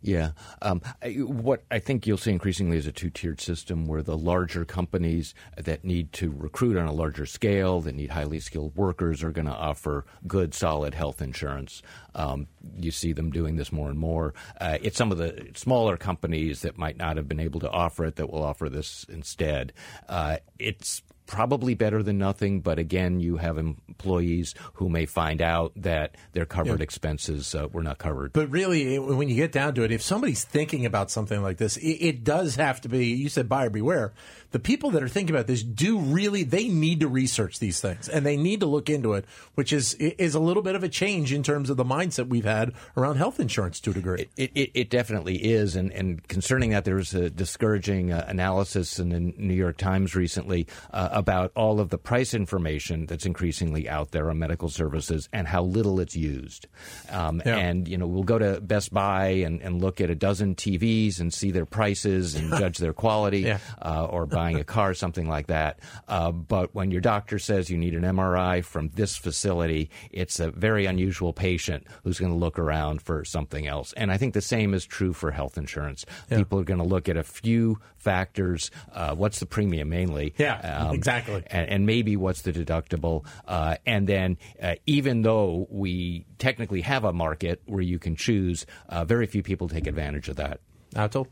yeah. 0.04 0.32
Um, 0.62 0.82
what 1.02 1.64
I 1.72 1.80
think 1.80 2.06
you'll 2.06 2.18
see 2.18 2.32
increasingly 2.32 2.76
is 2.76 2.86
a 2.86 2.92
two 2.92 3.10
tiered 3.10 3.40
system 3.40 3.86
where 3.86 4.02
the 4.02 4.18
larger 4.18 4.66
companies 4.66 5.34
that 5.56 5.86
need 5.86 6.12
to 6.14 6.30
recruit 6.30 6.78
on 6.78 6.88
a 6.88 6.92
larger 6.92 7.26
scale, 7.26 7.80
that 7.82 7.96
need 7.96 8.12
highly 8.12 8.42
skilled 8.42 8.76
workers, 8.76 9.24
are 9.24 9.32
going 9.32 9.48
to 9.48 9.54
offer 9.54 10.06
good, 10.28 10.54
solid 10.54 10.94
health 10.94 11.22
insurance. 11.22 11.82
Um, 12.16 12.48
you 12.76 12.92
see 12.92 13.14
them 13.14 13.32
doing 13.32 13.56
this 13.56 13.72
more 13.72 13.90
and 13.90 13.98
more. 13.98 14.34
Uh, 14.60 14.78
it's 14.82 14.98
some 14.98 15.12
of 15.14 15.18
the 15.18 15.52
smaller 15.56 15.96
companies 15.96 16.64
that 16.64 16.78
might 16.78 16.98
not 16.98 17.16
have 17.16 17.30
been 17.30 17.40
able 17.40 17.62
to 17.62 17.72
offer 17.72 18.04
it 18.06 18.18
that 18.18 18.30
will 18.30 18.44
offer 18.44 18.68
this 18.68 19.06
instead. 19.08 19.72
Uh, 20.10 20.38
it's 20.60 21.02
probably 21.26 21.74
better 21.74 22.04
than 22.04 22.18
nothing, 22.18 22.62
but 22.62 22.80
again, 22.80 23.20
you 23.20 23.38
have 23.38 23.58
employees 23.58 24.54
who 24.74 24.90
may 24.90 25.06
find 25.06 25.42
out 25.42 25.72
that 25.76 26.16
their 26.34 26.46
covered 26.46 26.80
yeah. 26.80 26.84
expenses 26.84 27.56
uh, 27.56 27.68
were 27.72 27.84
not 27.84 27.98
covered. 27.98 28.34
But 28.34 28.50
really, 28.50 29.00
when 29.00 29.30
you 29.30 29.36
get 29.36 29.52
down 29.52 29.76
to 29.76 29.84
it, 29.84 29.92
if 29.92 30.02
somebody's 30.02 30.44
thinking 30.44 30.86
about 30.86 31.12
something 31.12 31.42
like 31.42 31.58
this, 31.58 31.78
it, 31.78 31.88
it 31.88 32.24
does 32.24 32.56
have 32.56 32.82
to 32.82 32.90
be, 32.90 33.08
you 33.08 33.30
said 33.30 33.48
buyer 33.50 33.70
beware. 33.70 34.14
The 34.52 34.60
people 34.60 34.92
that 34.92 35.02
are 35.02 35.08
thinking 35.08 35.36
about 35.36 35.48
this 35.48 35.64
do 35.64 35.98
really, 35.98 36.44
they 36.44 36.68
need 36.68 37.00
to 37.00 37.08
research 37.08 37.60
these 37.60 37.82
things 37.82 38.08
and 38.08 38.26
they 38.26 38.38
need 38.38 38.60
to 38.60 38.68
look 38.68 38.90
into 38.90 39.14
it, 39.14 39.26
which 39.56 39.74
is 39.74 39.94
is 39.96 40.36
a 40.36 40.40
little 40.40 40.62
bit 40.62 40.76
of 40.76 40.84
a 40.84 40.90
change 40.90 41.34
in 41.34 41.42
terms 41.42 41.72
of 41.72 41.78
the 41.78 41.84
mindset 41.84 42.28
we've 42.28 42.46
had 42.46 42.74
around 42.96 43.16
health 43.16 43.40
insurance 43.40 43.80
to 43.80 43.90
a 43.90 43.94
degree. 43.94 44.28
It, 44.38 44.52
it, 44.54 44.72
it 44.74 44.90
definitely 44.90 45.38
is. 45.38 45.76
And, 45.76 45.92
and 45.92 46.26
concerning 46.28 46.70
that, 46.70 46.86
there 46.86 46.96
was 46.96 47.16
a 47.16 47.30
discouraging 47.30 48.12
uh, 48.12 48.26
analysis 48.28 49.00
in 49.00 49.10
the 49.10 49.20
New 49.20 49.56
York 49.56 49.78
Times 49.78 50.16
recently 50.16 50.68
uh, 50.92 51.10
about 51.14 51.52
all 51.56 51.80
of 51.80 51.90
the 51.90 51.98
price 51.98 52.34
information 52.34 53.06
that's 53.06 53.26
increasingly 53.26 53.88
out 53.88 54.12
there 54.12 54.30
on 54.30 54.40
medical 54.40 54.68
services 54.68 55.30
and 55.32 55.48
how 55.48 55.64
little 55.64 56.00
it's 56.00 56.16
used. 56.16 56.68
Um, 57.10 57.42
yeah. 57.46 57.56
And, 57.56 57.88
you 57.88 57.98
know, 57.98 58.08
we'll 58.08 58.24
go 58.24 58.40
to 58.40 58.60
Best 58.60 58.92
Buy 58.92 59.28
and, 59.28 59.62
and, 59.62 59.84
look 59.84 60.00
at 60.00 60.10
a 60.10 60.16
dozen 60.16 60.56
TVs 60.56 61.20
and 61.20 61.34
see 61.34 61.52
their 61.52 61.66
prices 61.66 62.36
and 62.36 62.52
judge 62.58 62.78
their 62.78 62.94
quality 62.94 63.42
yeah. 63.42 63.60
uh, 63.82 64.06
or 64.06 64.26
buying 64.26 64.58
a 64.60 64.64
car, 64.64 64.94
something 64.94 65.28
like 65.28 65.48
that. 65.48 65.80
Uh, 66.08 66.32
but 66.32 66.74
when 66.74 66.90
your 66.90 67.02
doctor 67.02 67.38
says 67.38 67.70
you 67.70 67.78
need 67.78 67.94
an 67.94 68.04
MRI 68.04 68.64
from 68.64 68.90
this 68.90 69.16
facility, 69.18 69.90
it's 70.12 70.40
a 70.40 70.52
very 70.52 70.86
unusual 70.86 71.34
patient 71.34 71.86
who's 72.04 72.20
going 72.20 72.32
to 72.32 72.38
look 72.38 72.58
around 72.58 73.02
for 73.02 73.24
something 73.26 73.68
else. 73.68 73.94
And 73.94 74.12
I 74.12 74.18
think 74.18 74.34
the 74.34 74.42
same 74.42 74.74
is 74.74 74.86
true 74.86 75.14
for 75.14 75.32
health 75.32 75.58
insurance. 75.58 76.06
Yeah. 76.30 76.38
People 76.40 76.60
are 76.60 76.64
going 76.64 76.80
to 76.80 76.86
look 76.86 77.10
at 77.10 77.18
a 77.18 77.24
few 77.24 77.80
factors. 77.98 78.72
Uh, 78.94 79.16
what's 79.16 79.40
the 79.40 79.46
premium 79.46 79.90
mainly? 79.90 80.34
Yeah, 80.38 80.60
um, 80.60 81.03
exactly. 81.04 81.44
And, 81.48 81.70
and, 81.70 81.86
maybe 81.86 82.16
what's 82.16 82.42
the 82.42 82.52
deductible? 82.52 83.26
Uh, 83.48 83.76
and 83.86 84.08
then 84.08 84.38
uh, 84.62 84.76
even 84.86 85.22
though 85.22 85.68
we 85.70 86.26
technically 86.38 86.82
have 86.82 87.04
a 87.04 87.14
market 87.14 87.62
where 87.66 87.82
you 87.82 88.00
can 88.00 88.16
choose, 88.16 88.66
uh, 88.90 89.06
very 89.06 89.26
few 89.28 89.44
people 89.44 89.68
take 89.68 89.88
advantage 89.88 90.30
of 90.30 90.38
that. 90.38 90.60
Atul? 90.96 91.28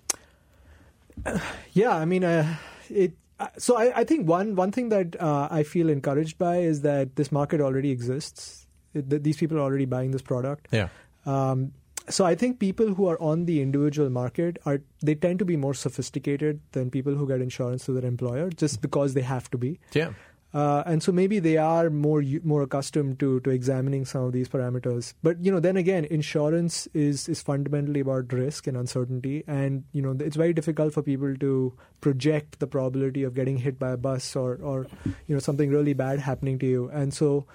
yeah, 1.73 1.95
I 1.95 2.05
mean, 2.05 2.23
uh, 2.23 2.55
it. 2.89 3.13
Uh, 3.39 3.47
so 3.57 3.75
I, 3.75 4.01
I, 4.01 4.03
think 4.03 4.27
one 4.27 4.55
one 4.55 4.71
thing 4.71 4.89
that 4.89 5.15
I 5.19 5.63
feel 5.63 5.89
encouraged 5.89 6.37
by 6.37 6.57
is 6.57 6.81
that 6.81 7.15
this 7.15 7.31
market 7.31 7.59
already 7.59 7.89
exists. 7.89 8.67
It, 8.93 9.23
these 9.23 9.37
people 9.37 9.57
are 9.57 9.61
already 9.61 9.85
buying 9.85 10.11
this 10.11 10.21
product. 10.21 10.67
Yeah. 10.71 10.89
Um, 11.25 11.73
so 12.09 12.25
I 12.25 12.35
think 12.35 12.59
people 12.59 12.93
who 12.93 13.07
are 13.07 13.21
on 13.21 13.45
the 13.45 13.61
individual 13.61 14.09
market 14.09 14.57
are 14.65 14.81
they 15.01 15.15
tend 15.15 15.39
to 15.39 15.45
be 15.45 15.55
more 15.55 15.73
sophisticated 15.73 16.59
than 16.71 16.89
people 16.89 17.15
who 17.15 17.27
get 17.27 17.41
insurance 17.41 17.85
through 17.85 18.01
their 18.01 18.09
employer 18.09 18.49
just 18.49 18.81
because 18.81 19.13
they 19.13 19.21
have 19.21 19.49
to 19.51 19.57
be. 19.57 19.79
Yeah. 19.93 20.13
Uh, 20.53 20.83
and 20.85 21.01
so 21.01 21.13
maybe 21.13 21.39
they 21.39 21.55
are 21.55 21.89
more 21.89 22.21
more 22.43 22.61
accustomed 22.61 23.17
to 23.19 23.39
to 23.41 23.49
examining 23.49 24.03
some 24.03 24.23
of 24.23 24.33
these 24.33 24.49
parameters. 24.49 25.13
But 25.23 25.39
you 25.39 25.49
know, 25.49 25.61
then 25.61 25.77
again, 25.77 26.03
insurance 26.05 26.87
is 26.93 27.29
is 27.29 27.41
fundamentally 27.41 28.01
about 28.01 28.33
risk 28.33 28.67
and 28.67 28.75
uncertainty, 28.75 29.45
and 29.47 29.85
you 29.93 30.01
know, 30.01 30.13
it's 30.19 30.35
very 30.35 30.51
difficult 30.51 30.93
for 30.93 31.01
people 31.01 31.37
to 31.37 31.73
project 32.01 32.59
the 32.59 32.67
probability 32.67 33.23
of 33.23 33.33
getting 33.33 33.57
hit 33.57 33.79
by 33.79 33.91
a 33.91 33.97
bus 33.97 34.35
or 34.35 34.59
or 34.61 34.87
you 35.05 35.35
know 35.35 35.39
something 35.39 35.69
really 35.69 35.93
bad 35.93 36.19
happening 36.19 36.59
to 36.59 36.65
you. 36.65 36.89
And 36.89 37.13
so 37.13 37.45